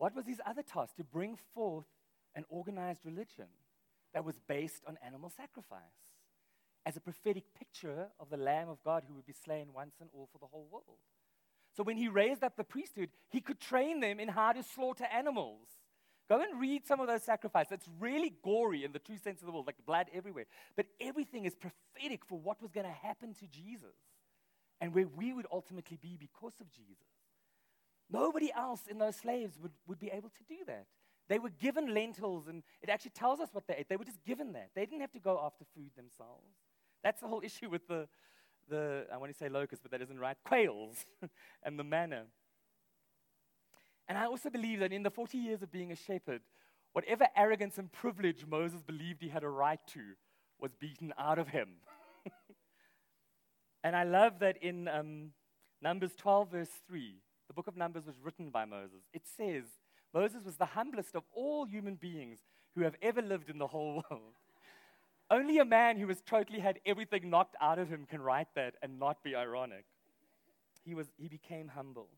What 0.04 0.18
was 0.18 0.28
his 0.28 0.42
other 0.46 0.64
task? 0.64 0.98
To 0.98 1.04
bring 1.06 1.38
forth 1.56 1.88
an 2.36 2.44
organized 2.50 3.06
religion 3.06 3.48
that 4.14 4.26
was 4.26 4.36
based 4.50 4.84
on 4.86 4.98
animal 5.02 5.30
sacrifice 5.30 5.80
as 6.86 6.98
a 6.98 7.00
prophetic 7.00 7.46
picture 7.58 8.08
of 8.20 8.30
the 8.30 8.36
Lamb 8.36 8.68
of 8.68 8.84
God 8.84 9.06
who 9.08 9.14
would 9.14 9.26
be 9.26 9.32
slain 9.32 9.68
once 9.74 9.96
and 10.02 10.10
all 10.14 10.28
for 10.30 10.40
the 10.40 10.46
whole 10.48 10.68
world. 10.70 11.00
So 11.78 11.84
when 11.84 11.96
he 11.96 12.10
raised 12.10 12.44
up 12.44 12.58
the 12.58 12.66
priesthood, 12.66 13.12
he 13.30 13.40
could 13.40 13.62
train 13.62 14.02
them 14.02 14.20
in 14.20 14.28
how 14.28 14.52
to 14.52 14.62
slaughter 14.62 15.06
animals. 15.06 15.70
Go 16.28 16.42
and 16.42 16.60
read 16.60 16.86
some 16.86 17.00
of 17.00 17.08
those 17.08 17.24
sacrifices. 17.24 17.72
It's 17.72 17.90
really 17.98 18.34
gory 18.44 18.84
in 18.84 18.92
the 18.92 19.00
true 19.00 19.18
sense 19.18 19.40
of 19.40 19.46
the 19.46 19.54
word, 19.54 19.68
like 19.68 19.86
blood 19.86 20.08
everywhere. 20.14 20.48
But 20.76 20.88
everything 21.00 21.46
is 21.46 21.56
prophetic 21.56 22.26
for 22.26 22.38
what 22.38 22.62
was 22.62 22.74
going 22.74 22.88
to 22.88 22.92
happen 22.92 23.34
to 23.36 23.48
Jesus 23.48 23.96
and 24.82 24.94
where 24.94 25.08
we 25.08 25.32
would 25.32 25.48
ultimately 25.50 25.96
be 25.96 26.18
because 26.20 26.60
of 26.60 26.70
Jesus. 26.70 27.13
Nobody 28.10 28.52
else 28.56 28.82
in 28.90 28.98
those 28.98 29.16
slaves 29.16 29.58
would, 29.62 29.72
would 29.88 30.00
be 30.00 30.10
able 30.10 30.30
to 30.30 30.44
do 30.48 30.66
that. 30.68 30.86
They 31.30 31.40
were 31.40 31.50
given 31.50 31.94
lentils, 31.94 32.48
and 32.48 32.64
it 32.82 32.90
actually 32.90 33.12
tells 33.12 33.40
us 33.40 33.50
what 33.54 33.66
they 33.68 33.76
ate. 33.78 33.90
They 33.90 33.96
were 33.96 34.06
just 34.06 34.24
given 34.24 34.54
that. 34.54 34.72
They 34.76 34.86
didn't 34.86 35.02
have 35.02 35.14
to 35.14 35.20
go 35.20 35.42
after 35.44 35.66
food 35.76 35.92
themselves. 35.96 36.48
That's 37.04 37.22
the 37.22 37.28
whole 37.28 37.42
issue 37.44 37.70
with 37.70 37.88
the, 37.88 38.08
the, 38.70 39.06
I 39.12 39.18
want 39.18 39.32
to 39.32 39.38
say 39.38 39.50
locusts, 39.50 39.82
but 39.82 39.92
that 39.92 40.02
isn't 40.02 40.20
right, 40.20 40.38
quails 40.44 41.06
and 41.64 41.80
the 41.80 41.84
manna. 41.84 42.26
And 44.08 44.18
I 44.18 44.26
also 44.26 44.50
believe 44.50 44.80
that 44.80 44.92
in 44.92 45.04
the 45.04 45.10
40 45.10 45.38
years 45.38 45.62
of 45.62 45.72
being 45.72 45.92
a 45.92 45.96
shepherd, 45.96 46.42
whatever 46.92 47.28
arrogance 47.36 47.78
and 47.78 47.92
privilege 47.92 48.46
Moses 48.46 48.82
believed 48.82 49.22
he 49.22 49.30
had 49.30 49.44
a 49.44 49.50
right 49.50 49.80
to 49.94 50.02
was 50.60 50.72
beaten 50.80 51.14
out 51.18 51.40
of 51.40 51.50
him. 51.50 51.70
and 53.84 53.96
I 53.96 54.04
love 54.04 54.40
that 54.40 54.58
in 54.62 54.88
um, 54.88 55.32
Numbers 55.82 56.12
12, 56.18 56.52
verse 56.52 56.70
3, 56.88 57.16
the 57.54 57.56
book 57.56 57.68
of 57.68 57.78
Numbers 57.78 58.08
was 58.08 58.16
written 58.20 58.50
by 58.50 58.66
Moses. 58.66 59.04
It 59.14 59.22
says, 59.38 59.66
Moses 60.12 60.44
was 60.44 60.56
the 60.56 60.66
humblest 60.66 61.16
of 61.16 61.22
all 61.36 61.66
human 61.66 61.94
beings 61.94 62.40
who 62.74 62.82
have 62.82 62.96
ever 63.00 63.22
lived 63.22 63.48
in 63.48 63.60
the 63.60 63.68
whole 63.68 64.04
world. 64.10 64.34
Only 65.30 65.60
a 65.60 65.66
man 65.66 65.98
who 65.98 66.08
has 66.08 66.24
totally 66.26 66.60
had 66.60 66.80
everything 66.84 67.30
knocked 67.30 67.56
out 67.62 67.78
of 67.78 67.90
him 67.90 68.08
can 68.10 68.24
write 68.24 68.48
that 68.56 68.74
and 68.82 68.98
not 68.98 69.24
be 69.24 69.36
ironic. 69.36 69.86
He, 70.84 70.96
was, 70.96 71.06
he 71.16 71.28
became 71.28 71.68
humble. 71.68 72.10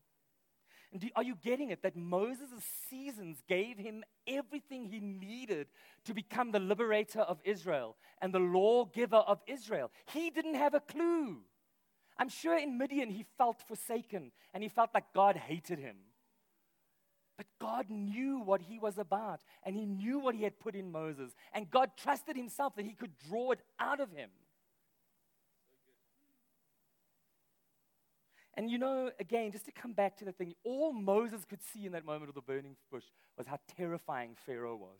And 0.90 1.02
do, 1.02 1.08
are 1.16 1.22
you 1.22 1.36
getting 1.44 1.68
it? 1.68 1.82
That 1.82 1.96
Moses' 1.96 2.64
seasons 2.88 3.42
gave 3.46 3.76
him 3.76 4.04
everything 4.26 4.86
he 4.86 5.00
needed 5.00 5.66
to 6.06 6.14
become 6.14 6.50
the 6.50 6.60
liberator 6.60 7.20
of 7.20 7.40
Israel 7.44 7.96
and 8.22 8.32
the 8.32 8.38
lawgiver 8.38 9.16
of 9.16 9.40
Israel. 9.46 9.90
He 10.14 10.30
didn't 10.30 10.54
have 10.54 10.72
a 10.72 10.80
clue. 10.80 11.42
I'm 12.18 12.28
sure 12.28 12.56
in 12.56 12.78
Midian 12.78 13.10
he 13.10 13.26
felt 13.36 13.62
forsaken 13.66 14.32
and 14.54 14.62
he 14.62 14.68
felt 14.68 14.90
like 14.94 15.12
God 15.14 15.36
hated 15.36 15.78
him. 15.78 15.96
But 17.36 17.46
God 17.60 17.90
knew 17.90 18.40
what 18.40 18.62
he 18.62 18.78
was 18.78 18.96
about, 18.96 19.40
and 19.62 19.76
he 19.76 19.84
knew 19.84 20.18
what 20.18 20.34
he 20.34 20.42
had 20.42 20.58
put 20.58 20.74
in 20.74 20.90
Moses. 20.90 21.32
And 21.52 21.70
God 21.70 21.90
trusted 21.96 22.34
himself 22.34 22.74
that 22.76 22.86
he 22.86 22.94
could 22.94 23.12
draw 23.28 23.50
it 23.50 23.60
out 23.78 24.00
of 24.00 24.10
him. 24.10 24.30
And 28.54 28.70
you 28.70 28.78
know, 28.78 29.10
again, 29.20 29.52
just 29.52 29.66
to 29.66 29.70
come 29.70 29.92
back 29.92 30.16
to 30.16 30.24
the 30.24 30.32
thing, 30.32 30.54
all 30.64 30.94
Moses 30.94 31.44
could 31.44 31.60
see 31.62 31.84
in 31.84 31.92
that 31.92 32.06
moment 32.06 32.30
of 32.30 32.34
the 32.34 32.40
burning 32.40 32.76
bush 32.90 33.04
was 33.36 33.46
how 33.46 33.58
terrifying 33.76 34.34
Pharaoh 34.46 34.76
was 34.76 34.98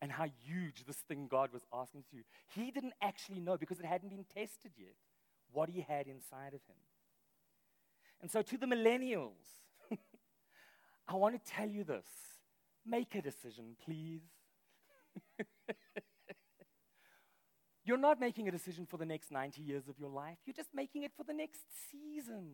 and 0.00 0.12
how 0.12 0.26
huge 0.44 0.84
this 0.86 0.98
thing 1.08 1.26
God 1.28 1.52
was 1.52 1.62
asking 1.72 2.04
to 2.04 2.16
do. 2.18 2.22
He 2.54 2.70
didn't 2.70 2.92
actually 3.02 3.40
know 3.40 3.56
because 3.56 3.80
it 3.80 3.84
hadn't 3.84 4.10
been 4.10 4.24
tested 4.32 4.70
yet 4.78 4.94
what 5.52 5.68
he 5.68 5.80
had 5.80 6.06
inside 6.06 6.54
of 6.54 6.60
him. 6.66 6.76
And 8.20 8.30
so, 8.30 8.42
to 8.42 8.56
the 8.56 8.66
millennials, 8.66 9.60
I 11.08 11.14
want 11.14 11.42
to 11.42 11.50
tell 11.50 11.68
you 11.68 11.84
this 11.84 12.06
make 12.84 13.14
a 13.14 13.22
decision, 13.22 13.76
please. 13.84 14.22
You're 17.84 17.96
not 17.96 18.20
making 18.20 18.48
a 18.48 18.50
decision 18.50 18.86
for 18.86 18.98
the 18.98 19.06
next 19.06 19.30
90 19.30 19.62
years 19.62 19.88
of 19.88 19.98
your 19.98 20.10
life, 20.10 20.36
you're 20.44 20.52
just 20.54 20.74
making 20.74 21.04
it 21.04 21.12
for 21.16 21.24
the 21.24 21.32
next 21.32 21.60
season. 21.90 22.52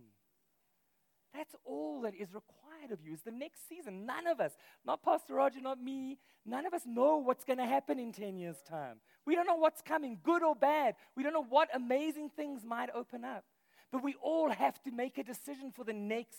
That's 1.35 1.55
all 1.64 2.03
that 2.03 2.14
is 2.14 2.33
required 2.33 2.92
of 2.92 3.01
you 3.05 3.12
is 3.12 3.23
the 3.23 3.33
next 3.33 3.68
season. 3.68 4.07
None 4.07 4.29
of 4.29 4.40
us, 4.40 4.53
not 4.87 5.03
Pastor 5.03 5.35
Roger, 5.35 5.61
not 5.61 5.83
me, 5.83 6.18
none 6.47 6.64
of 6.64 6.73
us 6.73 6.83
know 6.87 7.16
what's 7.16 7.44
going 7.44 7.59
to 7.59 7.66
happen 7.66 7.99
in 7.99 8.12
10 8.12 8.38
years' 8.38 8.62
time. 8.68 8.99
We 9.27 9.35
don't 9.35 9.47
know 9.47 9.57
what's 9.57 9.83
coming, 9.83 10.18
good 10.23 10.44
or 10.44 10.55
bad. 10.55 10.94
We 11.16 11.25
don't 11.25 11.33
know 11.33 11.42
what 11.42 11.68
amazing 11.75 12.31
things 12.37 12.64
might 12.64 12.90
open 12.94 13.25
up. 13.25 13.44
But 13.90 14.05
we 14.05 14.14
all 14.23 14.51
have 14.51 14.81
to 14.85 14.92
make 14.92 15.18
a 15.18 15.25
decision 15.25 15.73
for 15.73 15.85
the 15.85 15.92
next 15.92 16.38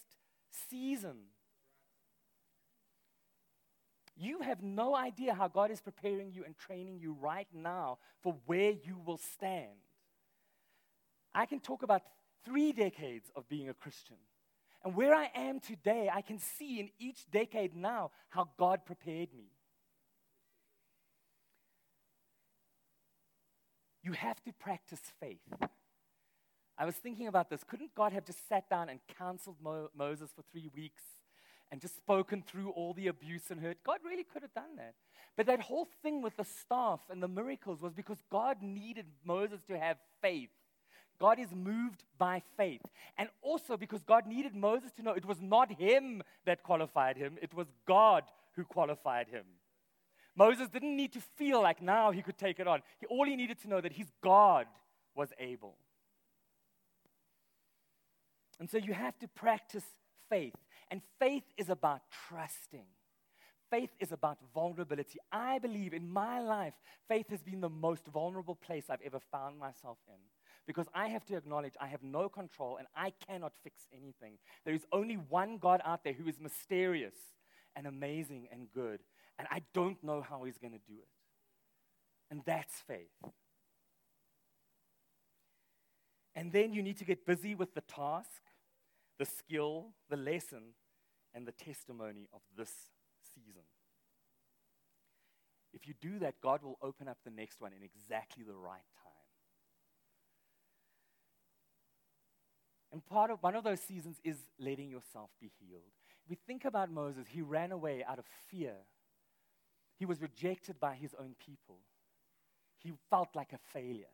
season. 0.69 1.17
You 4.17 4.39
have 4.41 4.63
no 4.63 4.95
idea 4.95 5.33
how 5.33 5.49
God 5.49 5.71
is 5.71 5.81
preparing 5.81 6.31
you 6.31 6.45
and 6.45 6.57
training 6.57 6.99
you 6.99 7.17
right 7.19 7.47
now 7.53 7.97
for 8.23 8.35
where 8.45 8.71
you 8.71 8.97
will 9.05 9.17
stand. 9.17 9.75
I 11.33 11.45
can 11.45 11.59
talk 11.59 11.83
about 11.83 12.01
three 12.45 12.71
decades 12.71 13.29
of 13.35 13.49
being 13.49 13.67
a 13.67 13.73
Christian. 13.73 14.15
And 14.85 14.95
where 14.95 15.15
I 15.15 15.31
am 15.33 15.59
today, 15.59 16.11
I 16.13 16.21
can 16.21 16.37
see 16.37 16.79
in 16.79 16.89
each 16.99 17.29
decade 17.31 17.75
now 17.75 18.11
how 18.29 18.49
God 18.57 18.85
prepared 18.85 19.33
me. 19.35 19.47
You 24.03 24.11
have 24.11 24.41
to 24.43 24.53
practice 24.53 25.01
faith. 25.19 25.41
I 26.77 26.85
was 26.85 26.93
thinking 26.93 27.25
about 27.25 27.49
this. 27.49 27.63
Couldn't 27.63 27.95
God 27.95 28.13
have 28.13 28.25
just 28.25 28.47
sat 28.47 28.69
down 28.69 28.89
and 28.89 28.99
counseled 29.17 29.55
Mo- 29.59 29.89
Moses 29.97 30.29
for 30.35 30.43
three 30.51 30.69
weeks 30.75 31.01
and 31.71 31.81
just 31.81 31.95
spoken 31.95 32.43
through 32.43 32.69
all 32.69 32.93
the 32.93 33.07
abuse 33.07 33.49
and 33.49 33.59
hurt? 33.59 33.77
God 33.83 33.99
really 34.05 34.25
could 34.25 34.43
have 34.43 34.53
done 34.53 34.75
that. 34.77 34.93
But 35.35 35.47
that 35.47 35.61
whole 35.61 35.87
thing 36.03 36.21
with 36.21 36.37
the 36.37 36.43
staff 36.43 36.99
and 37.09 37.23
the 37.23 37.27
miracles 37.27 37.81
was 37.81 37.93
because 37.93 38.19
God 38.29 38.61
needed 38.61 39.07
Moses 39.23 39.61
to 39.67 39.79
have 39.79 39.97
faith. 40.21 40.51
God 41.19 41.39
is 41.39 41.53
moved 41.53 42.03
by 42.17 42.41
faith. 42.57 42.81
And 43.17 43.29
also 43.41 43.77
because 43.77 44.03
God 44.03 44.27
needed 44.27 44.55
Moses 44.55 44.91
to 44.93 45.03
know 45.03 45.13
it 45.13 45.25
was 45.25 45.41
not 45.41 45.71
him 45.71 46.21
that 46.45 46.63
qualified 46.63 47.17
him, 47.17 47.37
it 47.41 47.53
was 47.53 47.67
God 47.87 48.23
who 48.55 48.63
qualified 48.63 49.27
him. 49.27 49.45
Moses 50.35 50.67
didn't 50.67 50.95
need 50.95 51.13
to 51.13 51.21
feel 51.37 51.61
like 51.61 51.81
now 51.81 52.11
he 52.11 52.21
could 52.21 52.37
take 52.37 52.59
it 52.59 52.67
on. 52.67 52.81
He, 52.99 53.05
all 53.07 53.25
he 53.25 53.35
needed 53.35 53.61
to 53.61 53.69
know 53.69 53.79
that 53.79 53.93
his 53.93 54.07
God 54.21 54.67
was 55.15 55.29
able. 55.39 55.77
And 58.59 58.69
so 58.69 58.77
you 58.77 58.93
have 58.93 59.17
to 59.19 59.27
practice 59.29 59.83
faith. 60.29 60.55
And 60.91 61.01
faith 61.19 61.43
is 61.57 61.69
about 61.69 62.01
trusting. 62.27 62.85
Faith 63.69 63.89
is 63.99 64.11
about 64.11 64.37
vulnerability. 64.53 65.19
I 65.31 65.59
believe 65.59 65.93
in 65.93 66.09
my 66.09 66.39
life, 66.41 66.73
faith 67.07 67.29
has 67.29 67.41
been 67.41 67.61
the 67.61 67.69
most 67.69 68.05
vulnerable 68.07 68.55
place 68.55 68.85
I've 68.89 69.01
ever 69.03 69.19
found 69.31 69.57
myself 69.57 69.97
in. 70.07 70.19
Because 70.67 70.87
I 70.93 71.07
have 71.09 71.25
to 71.25 71.35
acknowledge 71.35 71.73
I 71.79 71.87
have 71.87 72.01
no 72.01 72.27
control 72.27 72.77
and 72.77 72.87
I 72.95 73.11
cannot 73.27 73.53
fix 73.63 73.87
anything. 73.93 74.39
There 74.65 74.73
is 74.73 74.85
only 74.91 75.15
one 75.15 75.57
God 75.57 75.81
out 75.85 76.03
there 76.03 76.13
who 76.13 76.27
is 76.27 76.39
mysterious 76.39 77.15
and 77.75 77.85
amazing 77.85 78.47
and 78.51 78.71
good. 78.73 79.01
And 79.37 79.47
I 79.51 79.61
don't 79.73 80.01
know 80.03 80.21
how 80.27 80.43
he's 80.43 80.57
going 80.57 80.73
to 80.73 80.79
do 80.79 80.95
it. 80.97 81.07
And 82.31 82.41
that's 82.45 82.73
faith. 82.87 83.11
And 86.35 86.51
then 86.51 86.73
you 86.73 86.81
need 86.81 86.97
to 86.97 87.05
get 87.05 87.25
busy 87.25 87.55
with 87.55 87.75
the 87.75 87.81
task, 87.81 88.41
the 89.19 89.25
skill, 89.25 89.93
the 90.09 90.17
lesson, 90.17 90.73
and 91.33 91.47
the 91.47 91.51
testimony 91.51 92.27
of 92.33 92.41
this 92.57 92.71
season. 93.33 93.63
If 95.73 95.87
you 95.87 95.93
do 95.99 96.19
that, 96.19 96.35
God 96.41 96.63
will 96.63 96.77
open 96.81 97.07
up 97.07 97.17
the 97.23 97.31
next 97.31 97.61
one 97.61 97.71
in 97.73 97.83
exactly 97.83 98.43
the 98.43 98.55
right 98.55 98.81
time. 99.03 99.14
And 102.95 103.05
part 103.05 103.29
of 103.29 103.43
one 103.43 103.57
of 103.57 103.65
those 103.65 103.81
seasons 103.81 104.21
is 104.23 104.37
letting 104.57 104.89
yourself 104.89 105.29
be 105.41 105.51
healed. 105.59 105.91
We 106.29 106.37
think 106.47 106.63
about 106.63 106.89
Moses, 106.89 107.25
he 107.27 107.41
ran 107.41 107.73
away 107.73 108.05
out 108.07 108.19
of 108.19 108.25
fear. 108.49 108.71
He 109.99 110.05
was 110.05 110.21
rejected 110.21 110.79
by 110.79 110.95
his 110.95 111.13
own 111.19 111.35
people. 111.45 111.79
He 112.77 112.93
felt 113.09 113.35
like 113.35 113.51
a 113.51 113.59
failure. 113.73 114.05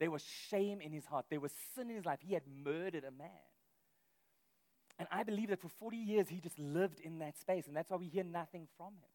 There 0.00 0.10
was 0.10 0.24
shame 0.48 0.80
in 0.80 0.92
his 0.92 1.04
heart. 1.04 1.26
There 1.28 1.40
was 1.40 1.52
sin 1.74 1.90
in 1.90 1.96
his 1.96 2.06
life. 2.06 2.20
He 2.22 2.32
had 2.32 2.44
murdered 2.46 3.04
a 3.04 3.10
man. 3.10 3.28
And 4.98 5.06
I 5.12 5.22
believe 5.22 5.50
that 5.50 5.60
for 5.60 5.68
40 5.68 5.98
years 5.98 6.30
he 6.30 6.40
just 6.40 6.58
lived 6.58 7.00
in 7.00 7.18
that 7.18 7.36
space, 7.38 7.66
and 7.66 7.76
that's 7.76 7.90
why 7.90 7.98
we 7.98 8.08
hear 8.08 8.24
nothing 8.24 8.66
from 8.78 8.94
him. 8.94 9.10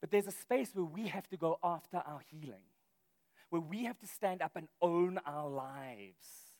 But 0.00 0.10
there's 0.10 0.26
a 0.26 0.32
space 0.32 0.70
where 0.72 0.86
we 0.86 1.08
have 1.08 1.28
to 1.28 1.36
go 1.36 1.58
after 1.62 1.98
our 1.98 2.22
healing, 2.30 2.64
where 3.50 3.60
we 3.60 3.84
have 3.84 3.98
to 3.98 4.06
stand 4.06 4.40
up 4.40 4.52
and 4.56 4.68
own 4.80 5.20
our 5.26 5.50
lives. 5.50 6.51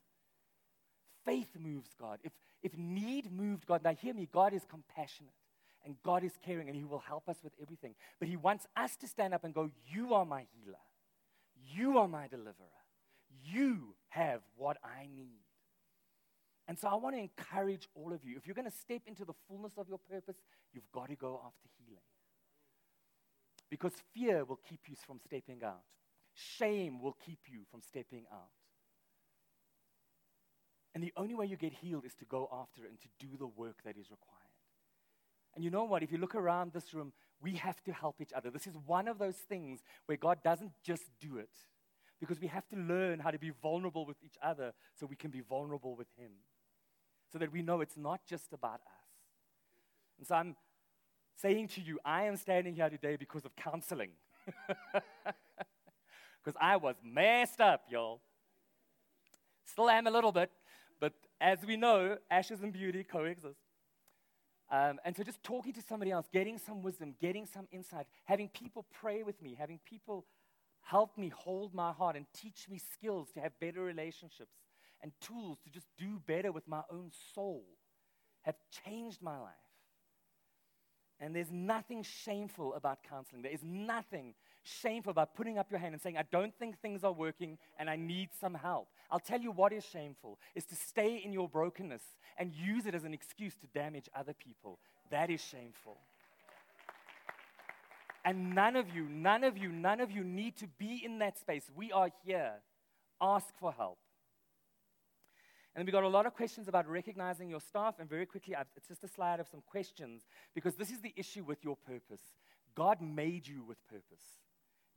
Faith 1.24 1.48
moves 1.58 1.90
God. 2.00 2.18
If, 2.22 2.32
if 2.62 2.76
need 2.76 3.32
moved 3.32 3.66
God, 3.66 3.82
now 3.84 3.94
hear 3.94 4.14
me, 4.14 4.28
God 4.32 4.52
is 4.52 4.64
compassionate 4.68 5.32
and 5.84 5.96
God 6.02 6.24
is 6.24 6.32
caring 6.44 6.68
and 6.68 6.76
He 6.76 6.84
will 6.84 7.00
help 7.00 7.28
us 7.28 7.38
with 7.42 7.52
everything. 7.60 7.94
But 8.18 8.28
He 8.28 8.36
wants 8.36 8.66
us 8.76 8.96
to 8.96 9.08
stand 9.08 9.34
up 9.34 9.44
and 9.44 9.54
go, 9.54 9.70
You 9.92 10.14
are 10.14 10.24
my 10.24 10.46
healer, 10.54 10.78
you 11.74 11.98
are 11.98 12.08
my 12.08 12.28
deliverer. 12.28 12.66
You 13.44 13.94
have 14.10 14.40
what 14.56 14.76
I 14.84 15.08
need. 15.14 15.40
And 16.68 16.78
so 16.78 16.88
I 16.88 16.94
want 16.94 17.16
to 17.16 17.20
encourage 17.20 17.88
all 17.94 18.12
of 18.12 18.24
you 18.24 18.36
if 18.36 18.46
you're 18.46 18.54
going 18.54 18.70
to 18.70 18.76
step 18.76 19.02
into 19.06 19.24
the 19.24 19.32
fullness 19.48 19.72
of 19.76 19.88
your 19.88 19.98
purpose, 19.98 20.36
you've 20.72 20.90
got 20.92 21.08
to 21.08 21.16
go 21.16 21.40
after 21.44 21.68
healing. 21.78 22.02
Because 23.70 23.92
fear 24.14 24.44
will 24.44 24.60
keep 24.68 24.80
you 24.86 24.94
from 25.06 25.18
stepping 25.24 25.62
out, 25.64 25.82
shame 26.34 27.00
will 27.00 27.16
keep 27.24 27.40
you 27.46 27.60
from 27.70 27.80
stepping 27.82 28.24
out. 28.32 28.50
And 30.94 31.02
the 31.02 31.12
only 31.16 31.34
way 31.34 31.46
you 31.46 31.56
get 31.56 31.72
healed 31.72 32.04
is 32.04 32.14
to 32.16 32.24
go 32.24 32.48
after 32.52 32.84
it 32.84 32.90
and 32.90 33.00
to 33.00 33.08
do 33.18 33.36
the 33.38 33.46
work 33.46 33.82
that 33.84 33.96
is 33.96 34.10
required. 34.10 34.38
And 35.54 35.64
you 35.64 35.70
know 35.70 35.84
what? 35.84 36.02
If 36.02 36.12
you 36.12 36.18
look 36.18 36.34
around 36.34 36.72
this 36.72 36.92
room, 36.94 37.12
we 37.40 37.52
have 37.56 37.82
to 37.84 37.92
help 37.92 38.20
each 38.20 38.32
other. 38.32 38.50
This 38.50 38.66
is 38.66 38.76
one 38.86 39.08
of 39.08 39.18
those 39.18 39.36
things 39.36 39.80
where 40.06 40.16
God 40.16 40.42
doesn't 40.42 40.72
just 40.82 41.04
do 41.20 41.38
it, 41.38 41.50
because 42.20 42.40
we 42.40 42.46
have 42.46 42.66
to 42.68 42.76
learn 42.76 43.18
how 43.18 43.30
to 43.30 43.38
be 43.38 43.50
vulnerable 43.62 44.06
with 44.06 44.16
each 44.24 44.36
other 44.42 44.72
so 44.98 45.06
we 45.06 45.16
can 45.16 45.30
be 45.30 45.40
vulnerable 45.40 45.96
with 45.96 46.08
Him. 46.16 46.30
So 47.32 47.38
that 47.38 47.52
we 47.52 47.62
know 47.62 47.80
it's 47.80 47.96
not 47.96 48.20
just 48.26 48.52
about 48.52 48.74
us. 48.74 49.02
And 50.18 50.26
so 50.26 50.34
I'm 50.34 50.56
saying 51.36 51.68
to 51.68 51.80
you, 51.80 51.98
I 52.04 52.24
am 52.24 52.36
standing 52.36 52.74
here 52.74 52.90
today 52.90 53.16
because 53.16 53.44
of 53.44 53.56
counseling. 53.56 54.10
Because 56.44 56.58
I 56.60 56.76
was 56.76 56.96
messed 57.04 57.60
up, 57.60 57.84
y'all. 57.88 58.20
Still 59.64 59.88
am 59.88 60.06
a 60.06 60.10
little 60.10 60.32
bit, 60.32 60.50
as 61.42 61.58
we 61.66 61.76
know, 61.76 62.16
ashes 62.30 62.62
and 62.62 62.72
beauty 62.72 63.02
coexist. 63.02 63.58
Um, 64.70 65.00
and 65.04 65.14
so 65.14 65.24
just 65.24 65.42
talking 65.42 65.72
to 65.74 65.82
somebody 65.82 66.12
else, 66.12 66.26
getting 66.32 66.56
some 66.56 66.82
wisdom, 66.82 67.14
getting 67.20 67.46
some 67.46 67.66
insight, 67.72 68.06
having 68.24 68.48
people 68.48 68.86
pray 69.00 69.22
with 69.22 69.42
me, 69.42 69.56
having 69.58 69.80
people 69.84 70.24
help 70.80 71.18
me 71.18 71.28
hold 71.28 71.74
my 71.74 71.92
heart 71.92 72.16
and 72.16 72.26
teach 72.32 72.68
me 72.70 72.78
skills 72.78 73.28
to 73.34 73.40
have 73.40 73.52
better 73.60 73.82
relationships 73.82 74.54
and 75.02 75.12
tools 75.20 75.58
to 75.64 75.70
just 75.70 75.86
do 75.98 76.20
better 76.26 76.52
with 76.52 76.66
my 76.66 76.82
own 76.90 77.10
soul 77.34 77.64
have 78.42 78.56
changed 78.84 79.20
my 79.20 79.38
life. 79.38 79.52
And 81.20 81.36
there's 81.36 81.52
nothing 81.52 82.02
shameful 82.02 82.74
about 82.74 83.00
counseling. 83.08 83.42
There 83.42 83.52
is 83.52 83.62
nothing 83.62 84.34
shameful 84.62 85.10
about 85.10 85.34
putting 85.34 85.58
up 85.58 85.70
your 85.70 85.80
hand 85.80 85.94
and 85.94 86.02
saying, 86.02 86.16
I 86.16 86.24
don't 86.30 86.54
think 86.58 86.80
things 86.80 87.04
are 87.04 87.12
working 87.12 87.58
and 87.78 87.90
I 87.90 87.96
need 87.96 88.30
some 88.40 88.54
help. 88.54 88.88
I'll 89.10 89.20
tell 89.20 89.40
you 89.40 89.50
what 89.50 89.72
is 89.72 89.84
shameful 89.84 90.38
is 90.54 90.64
to 90.66 90.74
stay 90.74 91.16
in 91.24 91.32
your 91.32 91.48
brokenness 91.48 92.02
and 92.38 92.52
use 92.52 92.86
it 92.86 92.94
as 92.94 93.04
an 93.04 93.14
excuse 93.14 93.54
to 93.56 93.66
damage 93.68 94.08
other 94.14 94.32
people. 94.32 94.78
That 95.10 95.30
is 95.30 95.42
shameful. 95.42 95.98
And 98.24 98.54
none 98.54 98.76
of 98.76 98.88
you, 98.94 99.08
none 99.08 99.42
of 99.42 99.58
you, 99.58 99.70
none 99.70 100.00
of 100.00 100.10
you 100.10 100.22
need 100.22 100.56
to 100.58 100.68
be 100.78 101.02
in 101.04 101.18
that 101.18 101.38
space. 101.38 101.68
We 101.74 101.90
are 101.90 102.08
here. 102.24 102.52
Ask 103.20 103.48
for 103.58 103.72
help. 103.72 103.98
And 105.74 105.86
we 105.86 105.92
got 105.92 106.04
a 106.04 106.08
lot 106.08 106.26
of 106.26 106.34
questions 106.34 106.68
about 106.68 106.86
recognizing 106.86 107.48
your 107.48 107.60
staff. 107.60 107.96
And 107.98 108.08
very 108.08 108.26
quickly, 108.26 108.54
it's 108.76 108.88
just 108.88 109.02
a 109.02 109.08
slide 109.08 109.40
of 109.40 109.48
some 109.48 109.62
questions 109.66 110.22
because 110.54 110.76
this 110.76 110.90
is 110.90 111.00
the 111.00 111.12
issue 111.16 111.42
with 111.42 111.64
your 111.64 111.76
purpose. 111.76 112.20
God 112.74 113.00
made 113.00 113.46
you 113.46 113.64
with 113.64 113.78
purpose. 113.88 114.41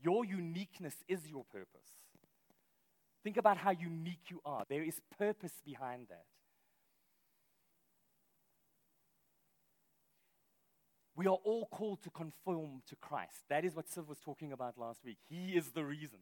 Your 0.02 0.26
uniqueness 0.26 0.96
is 1.08 1.28
your 1.28 1.44
purpose. 1.46 1.92
Think 3.24 3.38
about 3.38 3.58
how 3.58 3.72
unique 3.72 4.30
you 4.30 4.40
are. 4.46 4.66
There 4.70 4.84
is 4.84 5.00
purpose 5.18 5.54
behind 5.66 6.08
that. 6.10 6.26
We 11.16 11.28
are 11.28 11.38
all 11.44 11.68
called 11.72 12.04
to 12.04 12.10
conform 12.10 12.82
to 12.88 12.96
Christ. 12.98 13.46
That 13.50 13.64
is 13.64 13.76
what 13.76 13.88
Siv 13.88 14.08
was 14.08 14.20
talking 14.20 14.52
about 14.52 14.78
last 14.78 15.04
week. 15.06 15.18
He 15.30 15.56
is 15.56 15.72
the 15.72 15.86
reason. 15.86 16.20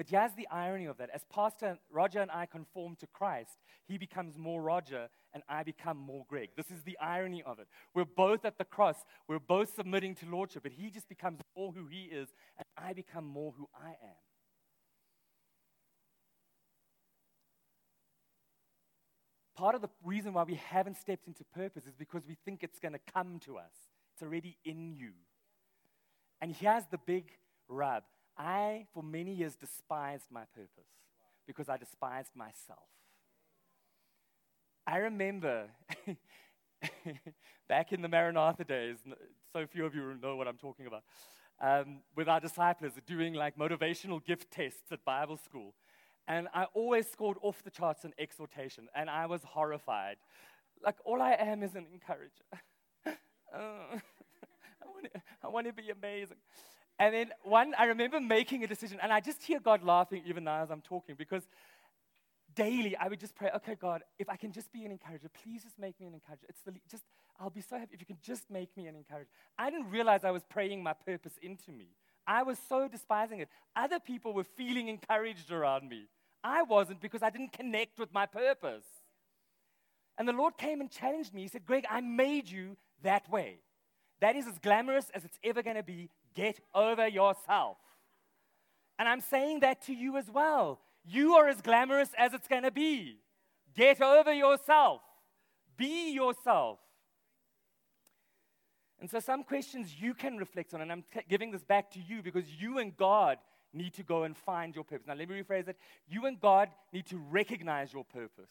But 0.00 0.08
here's 0.08 0.32
the 0.32 0.48
irony 0.50 0.86
of 0.86 0.96
that. 0.96 1.10
As 1.12 1.26
Pastor 1.30 1.78
Roger 1.92 2.20
and 2.20 2.30
I 2.30 2.46
conform 2.46 2.96
to 3.00 3.06
Christ, 3.06 3.58
he 3.86 3.98
becomes 3.98 4.38
more 4.38 4.62
Roger 4.62 5.10
and 5.34 5.42
I 5.46 5.62
become 5.62 5.98
more 5.98 6.24
Greg. 6.26 6.48
This 6.56 6.70
is 6.70 6.82
the 6.84 6.96
irony 6.98 7.42
of 7.44 7.58
it. 7.58 7.68
We're 7.94 8.06
both 8.06 8.46
at 8.46 8.56
the 8.56 8.64
cross, 8.64 8.96
we're 9.28 9.38
both 9.38 9.74
submitting 9.74 10.14
to 10.14 10.26
Lordship, 10.26 10.62
but 10.62 10.72
he 10.72 10.88
just 10.88 11.06
becomes 11.06 11.40
more 11.54 11.72
who 11.72 11.86
he 11.86 12.04
is 12.04 12.30
and 12.56 12.64
I 12.78 12.94
become 12.94 13.26
more 13.26 13.52
who 13.58 13.68
I 13.78 13.88
am. 13.88 14.16
Part 19.54 19.74
of 19.74 19.82
the 19.82 19.90
reason 20.02 20.32
why 20.32 20.44
we 20.44 20.54
haven't 20.54 20.96
stepped 20.96 21.26
into 21.26 21.44
purpose 21.44 21.84
is 21.84 21.94
because 21.94 22.26
we 22.26 22.38
think 22.46 22.62
it's 22.62 22.80
going 22.80 22.94
to 22.94 23.12
come 23.12 23.38
to 23.40 23.58
us. 23.58 23.74
It's 24.14 24.22
already 24.22 24.56
in 24.64 24.94
you. 24.94 25.12
And 26.40 26.56
here's 26.56 26.86
the 26.90 26.96
big 26.96 27.32
rub 27.68 28.04
I, 28.36 28.86
for 28.92 29.02
many 29.02 29.34
years, 29.34 29.56
despised 29.56 30.26
my 30.30 30.44
purpose 30.54 30.90
because 31.46 31.68
I 31.68 31.76
despised 31.76 32.30
myself. 32.34 32.88
I 34.86 34.96
remember 34.98 35.68
back 37.68 37.92
in 37.92 38.02
the 38.02 38.08
Maranatha 38.08 38.64
days, 38.64 38.98
so 39.52 39.66
few 39.66 39.84
of 39.84 39.94
you 39.94 40.14
know 40.22 40.36
what 40.36 40.48
I'm 40.48 40.56
talking 40.56 40.86
about, 40.86 41.02
um, 41.60 42.00
with 42.16 42.28
our 42.28 42.40
disciples 42.40 42.92
doing 43.06 43.34
like 43.34 43.56
motivational 43.56 44.24
gift 44.24 44.50
tests 44.50 44.90
at 44.90 45.04
Bible 45.04 45.36
school. 45.36 45.74
And 46.26 46.48
I 46.54 46.64
always 46.74 47.10
scored 47.10 47.38
off 47.42 47.62
the 47.62 47.70
charts 47.70 48.04
in 48.04 48.12
exhortation, 48.18 48.88
and 48.94 49.10
I 49.10 49.26
was 49.26 49.42
horrified. 49.44 50.16
Like, 50.82 50.96
all 51.04 51.20
I 51.20 51.32
am 51.32 51.62
is 51.62 51.74
an 51.74 51.86
encourager. 51.92 52.44
Uh, 53.52 53.98
I 55.42 55.48
want 55.48 55.66
to 55.66 55.72
be 55.72 55.90
amazing. 55.90 56.36
And 57.00 57.14
then 57.14 57.30
one, 57.42 57.72
I 57.78 57.86
remember 57.86 58.20
making 58.20 58.62
a 58.62 58.66
decision, 58.66 58.98
and 59.02 59.10
I 59.10 59.20
just 59.20 59.42
hear 59.42 59.58
God 59.58 59.82
laughing 59.82 60.22
even 60.26 60.44
now 60.44 60.62
as 60.62 60.70
I'm 60.70 60.82
talking 60.82 61.14
because 61.16 61.42
daily, 62.54 62.94
I 62.94 63.08
would 63.08 63.18
just 63.18 63.34
pray, 63.34 63.50
okay, 63.56 63.74
God, 63.74 64.02
if 64.18 64.28
I 64.28 64.36
can 64.36 64.52
just 64.52 64.70
be 64.70 64.84
an 64.84 64.92
encourager, 64.92 65.30
please 65.42 65.62
just 65.62 65.78
make 65.78 65.98
me 65.98 66.08
an 66.08 66.12
encourager. 66.12 66.44
It's 66.50 66.60
the, 66.60 66.74
just, 66.90 67.04
I'll 67.40 67.48
be 67.48 67.62
so 67.62 67.78
happy 67.78 67.94
if 67.94 68.00
you 68.00 68.06
can 68.06 68.18
just 68.22 68.50
make 68.50 68.76
me 68.76 68.86
an 68.86 68.96
encourager. 68.96 69.30
I 69.58 69.70
didn't 69.70 69.90
realize 69.90 70.24
I 70.24 70.30
was 70.30 70.44
praying 70.44 70.82
my 70.82 70.92
purpose 70.92 71.32
into 71.40 71.72
me. 71.72 71.88
I 72.26 72.42
was 72.42 72.58
so 72.68 72.86
despising 72.86 73.40
it. 73.40 73.48
Other 73.74 73.98
people 73.98 74.34
were 74.34 74.44
feeling 74.44 74.88
encouraged 74.88 75.50
around 75.50 75.88
me. 75.88 76.04
I 76.44 76.64
wasn't 76.64 77.00
because 77.00 77.22
I 77.22 77.30
didn't 77.30 77.54
connect 77.54 77.98
with 77.98 78.12
my 78.12 78.26
purpose. 78.26 78.84
And 80.18 80.28
the 80.28 80.34
Lord 80.34 80.58
came 80.58 80.82
and 80.82 80.90
challenged 80.90 81.32
me. 81.32 81.42
He 81.42 81.48
said, 81.48 81.64
Greg, 81.64 81.86
I 81.88 82.02
made 82.02 82.50
you 82.50 82.76
that 83.02 83.30
way. 83.30 83.60
That 84.20 84.36
is 84.36 84.46
as 84.46 84.58
glamorous 84.58 85.06
as 85.14 85.24
it's 85.24 85.38
ever 85.42 85.62
going 85.62 85.76
to 85.76 85.82
be. 85.82 86.10
Get 86.34 86.60
over 86.74 87.08
yourself. 87.08 87.78
And 88.98 89.08
I'm 89.08 89.20
saying 89.20 89.60
that 89.60 89.82
to 89.86 89.94
you 89.94 90.16
as 90.16 90.30
well. 90.30 90.80
You 91.04 91.34
are 91.36 91.48
as 91.48 91.60
glamorous 91.60 92.10
as 92.18 92.34
it's 92.34 92.46
going 92.46 92.64
to 92.64 92.70
be. 92.70 93.18
Get 93.74 94.00
over 94.02 94.32
yourself. 94.32 95.00
Be 95.76 96.12
yourself. 96.12 96.78
And 99.00 99.08
so, 99.08 99.18
some 99.18 99.44
questions 99.44 99.96
you 99.98 100.12
can 100.12 100.36
reflect 100.36 100.74
on, 100.74 100.82
and 100.82 100.92
I'm 100.92 101.04
t- 101.12 101.20
giving 101.28 101.50
this 101.50 101.64
back 101.64 101.90
to 101.92 101.98
you 101.98 102.22
because 102.22 102.44
you 102.60 102.78
and 102.78 102.94
God 102.94 103.38
need 103.72 103.94
to 103.94 104.02
go 104.02 104.24
and 104.24 104.36
find 104.36 104.74
your 104.74 104.84
purpose. 104.84 105.06
Now, 105.06 105.14
let 105.14 105.28
me 105.28 105.42
rephrase 105.42 105.68
it. 105.68 105.78
You 106.06 106.26
and 106.26 106.38
God 106.38 106.68
need 106.92 107.06
to 107.06 107.16
recognize 107.16 107.94
your 107.94 108.04
purpose 108.04 108.50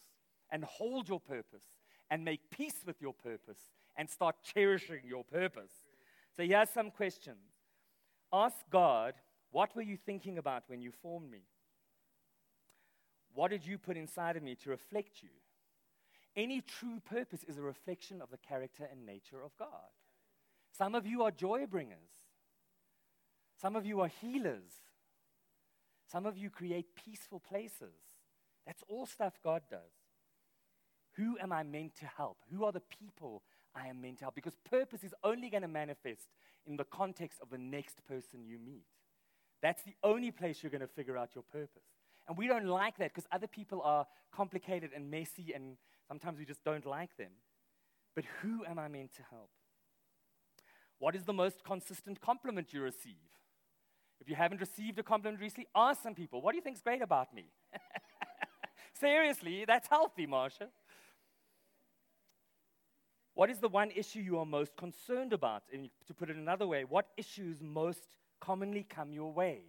and 0.50 0.64
hold 0.64 1.08
your 1.08 1.20
purpose 1.20 1.64
and 2.10 2.26
make 2.26 2.50
peace 2.50 2.82
with 2.84 3.00
your 3.00 3.14
purpose 3.14 3.60
and 3.96 4.10
start 4.10 4.38
cherishing 4.42 5.02
your 5.06 5.24
purpose. 5.24 5.72
So, 6.36 6.44
here's 6.44 6.72
some 6.72 6.90
questions 6.90 7.59
Ask 8.32 8.58
God, 8.70 9.14
what 9.52 9.76
were 9.76 9.82
you 9.82 9.98
thinking 9.98 10.38
about 10.38 10.64
when 10.68 10.82
you 10.82 10.92
formed 10.92 11.32
me? 11.32 11.44
What 13.34 13.52
did 13.52 13.66
you 13.66 13.78
put 13.78 13.98
inside 13.98 14.38
of 14.38 14.44
me 14.44 14.56
to 14.56 14.70
reflect 14.70 15.24
you? 15.24 15.30
Any 16.36 16.62
true 16.62 17.00
purpose 17.00 17.44
is 17.44 17.58
a 17.58 17.62
reflection 17.62 18.22
of 18.22 18.30
the 18.30 18.38
character 18.38 18.88
and 18.90 19.06
nature 19.06 19.42
of 19.44 19.56
God. 19.58 19.68
Some 20.78 20.96
of 20.96 21.06
you 21.06 21.24
are 21.24 21.32
joy 21.32 21.66
bringers. 21.66 21.98
Some 23.62 23.76
of 23.76 23.86
you 23.86 24.02
are 24.02 24.12
healers. 24.22 24.72
Some 26.12 26.26
of 26.26 26.38
you 26.38 26.50
create 26.50 26.96
peaceful 26.96 27.40
places. 27.40 27.96
That's 28.66 28.84
all 28.88 29.06
stuff 29.06 29.40
God 29.44 29.64
does. 29.70 29.80
Who 31.18 31.38
am 31.40 31.52
I 31.52 31.64
meant 31.64 31.96
to 31.98 32.06
help? 32.06 32.38
Who 32.52 32.64
are 32.64 32.72
the 32.72 32.82
people 32.82 33.44
I 33.76 33.88
am 33.88 34.02
meant 34.02 34.20
to 34.20 34.26
help? 34.26 34.36
Because 34.36 34.56
purpose 34.70 35.04
is 35.04 35.14
only 35.24 35.50
going 35.50 35.64
to 35.64 35.68
manifest 35.68 36.30
in 36.66 36.78
the 36.78 36.84
context 36.84 37.40
of 37.42 37.50
the 37.50 37.58
next 37.58 38.06
person 38.08 38.46
you 38.46 38.58
meet. 38.58 38.86
That's 39.62 39.84
the 39.84 39.96
only 40.04 40.32
place 40.32 40.64
you're 40.64 40.70
going 40.70 40.82
to 40.82 40.88
figure 40.88 41.18
out 41.18 41.30
your 41.36 41.44
purpose. 41.44 41.84
And 42.28 42.38
we 42.38 42.48
don't 42.48 42.68
like 42.68 42.98
that 42.98 43.14
because 43.14 43.28
other 43.32 43.48
people 43.48 43.82
are 43.84 44.06
complicated 44.32 44.92
and 44.96 45.10
messy, 45.10 45.52
and 45.54 45.78
sometimes 46.08 46.40
we 46.40 46.46
just 46.46 46.64
don't 46.64 46.86
like 46.86 47.18
them. 47.18 47.32
But 48.16 48.26
who 48.42 48.66
am 48.66 48.80
I 48.80 48.88
meant 48.88 49.14
to 49.16 49.24
help? 49.30 49.50
What 51.00 51.16
is 51.16 51.24
the 51.24 51.34
most 51.34 51.64
consistent 51.64 52.22
compliment 52.22 52.74
you 52.74 52.82
receive? 52.82 53.16
If 54.20 54.30
you 54.30 54.36
haven't 54.36 54.60
received 54.60 55.00
a 55.00 55.04
compliment 55.04 55.42
recently, 55.42 55.68
ask 55.76 56.04
some 56.04 56.14
people, 56.14 56.42
what 56.42 56.52
do 56.52 56.58
you 56.58 56.62
think 56.62 56.76
is 56.76 56.82
great 56.82 57.02
about 57.02 57.34
me? 57.34 57.46
Seriously, 58.94 59.64
that's 59.66 59.88
healthy, 59.88 60.28
Marsha. 60.28 60.68
What 63.40 63.50
is 63.50 63.60
the 63.60 63.70
one 63.70 63.90
issue 63.92 64.20
you 64.20 64.38
are 64.40 64.46
most 64.46 64.76
concerned 64.76 65.32
about? 65.32 65.64
And 65.72 65.90
to 66.08 66.14
put 66.14 66.30
it 66.30 66.36
another 66.36 66.68
way, 66.68 66.84
what 66.84 67.08
issues 67.16 67.62
most 67.62 68.04
commonly 68.42 68.84
come 68.84 69.14
your 69.14 69.32
way? 69.32 69.62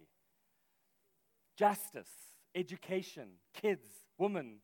Justice, 1.55 2.09
education, 2.53 3.29
kids, 3.53 3.87
women, 4.17 4.55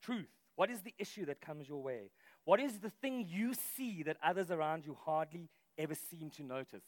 truth. 0.00 0.28
What 0.54 0.70
is 0.70 0.82
the 0.82 0.94
issue 1.00 1.26
that 1.26 1.40
comes 1.40 1.68
your 1.68 1.82
way? 1.82 2.12
What 2.44 2.60
is 2.60 2.78
the 2.78 2.90
thing 2.90 3.26
you 3.28 3.52
see 3.76 4.04
that 4.04 4.16
others 4.22 4.52
around 4.52 4.86
you 4.86 4.96
hardly 5.04 5.48
ever 5.76 5.96
seem 5.96 6.30
to 6.36 6.44
notice? 6.44 6.84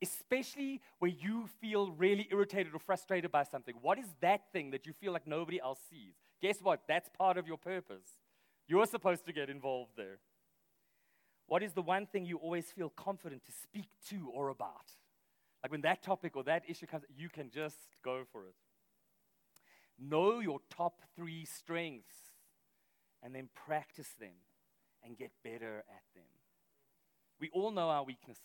Especially 0.00 0.80
where 1.00 1.10
you 1.10 1.50
feel 1.60 1.90
really 1.90 2.28
irritated 2.30 2.74
or 2.74 2.78
frustrated 2.78 3.30
by 3.30 3.42
something. 3.42 3.74
What 3.82 3.98
is 3.98 4.06
that 4.22 4.50
thing 4.54 4.70
that 4.70 4.86
you 4.86 4.94
feel 4.94 5.12
like 5.12 5.26
nobody 5.26 5.60
else 5.60 5.80
sees? 5.90 6.14
Guess 6.40 6.62
what? 6.62 6.84
That's 6.88 7.10
part 7.10 7.36
of 7.36 7.46
your 7.46 7.58
purpose. 7.58 8.21
You're 8.66 8.86
supposed 8.86 9.26
to 9.26 9.32
get 9.32 9.50
involved 9.50 9.92
there. 9.96 10.18
What 11.46 11.62
is 11.62 11.72
the 11.72 11.82
one 11.82 12.06
thing 12.06 12.24
you 12.24 12.38
always 12.38 12.66
feel 12.66 12.88
confident 12.90 13.44
to 13.46 13.52
speak 13.52 13.88
to 14.08 14.30
or 14.32 14.48
about? 14.48 14.92
Like 15.62 15.70
when 15.70 15.82
that 15.82 16.02
topic 16.02 16.36
or 16.36 16.44
that 16.44 16.62
issue 16.68 16.86
comes, 16.86 17.04
you 17.14 17.28
can 17.28 17.50
just 17.50 17.76
go 18.04 18.24
for 18.32 18.46
it. 18.46 18.54
Know 19.98 20.40
your 20.40 20.60
top 20.70 21.02
three 21.14 21.44
strengths 21.44 22.16
and 23.22 23.34
then 23.34 23.48
practice 23.66 24.08
them 24.18 24.34
and 25.04 25.16
get 25.16 25.30
better 25.44 25.84
at 25.88 26.02
them. 26.14 26.24
We 27.40 27.50
all 27.52 27.70
know 27.70 27.88
our 27.88 28.04
weaknesses. 28.04 28.42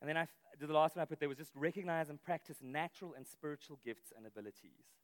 and 0.00 0.08
then 0.08 0.16
I, 0.16 0.26
did 0.58 0.68
the 0.68 0.74
last 0.74 0.96
one 0.96 1.02
I 1.02 1.06
put 1.06 1.20
there 1.20 1.28
was 1.28 1.38
just 1.38 1.52
recognize 1.54 2.08
and 2.08 2.22
practice 2.22 2.56
natural 2.62 3.14
and 3.14 3.26
spiritual 3.26 3.78
gifts 3.84 4.12
and 4.16 4.26
abilities. 4.26 4.99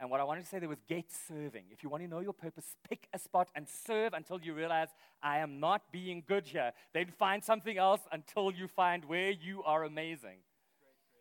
And 0.00 0.10
what 0.10 0.20
I 0.20 0.24
wanted 0.24 0.42
to 0.44 0.48
say 0.48 0.58
there 0.58 0.68
was 0.68 0.82
get 0.88 1.04
serving. 1.28 1.64
If 1.70 1.82
you 1.82 1.88
want 1.88 2.02
to 2.02 2.08
know 2.08 2.20
your 2.20 2.32
purpose, 2.32 2.76
pick 2.88 3.06
a 3.12 3.18
spot 3.18 3.48
and 3.54 3.68
serve 3.68 4.14
until 4.14 4.40
you 4.40 4.52
realize 4.52 4.88
I 5.22 5.38
am 5.38 5.60
not 5.60 5.92
being 5.92 6.24
good 6.26 6.46
here. 6.46 6.72
Then 6.92 7.06
find 7.18 7.44
something 7.44 7.78
else 7.78 8.00
until 8.10 8.50
you 8.50 8.66
find 8.66 9.04
where 9.04 9.30
you 9.30 9.62
are 9.62 9.84
amazing. 9.84 10.38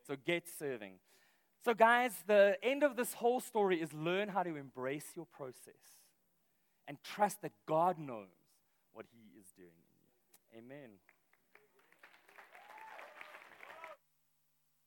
So 0.07 0.15
get 0.25 0.47
serving. 0.57 0.93
So, 1.63 1.75
guys, 1.75 2.11
the 2.25 2.57
end 2.63 2.81
of 2.81 2.95
this 2.95 3.13
whole 3.13 3.39
story 3.39 3.79
is 3.79 3.93
learn 3.93 4.29
how 4.29 4.41
to 4.41 4.55
embrace 4.55 5.05
your 5.15 5.27
process 5.27 5.75
and 6.87 6.97
trust 7.03 7.43
that 7.43 7.51
God 7.67 7.99
knows 7.99 8.33
what 8.93 9.05
He 9.11 9.39
is 9.39 9.45
doing 9.55 9.69
in 10.53 10.63
you. 10.65 10.75
Amen. 10.75 10.89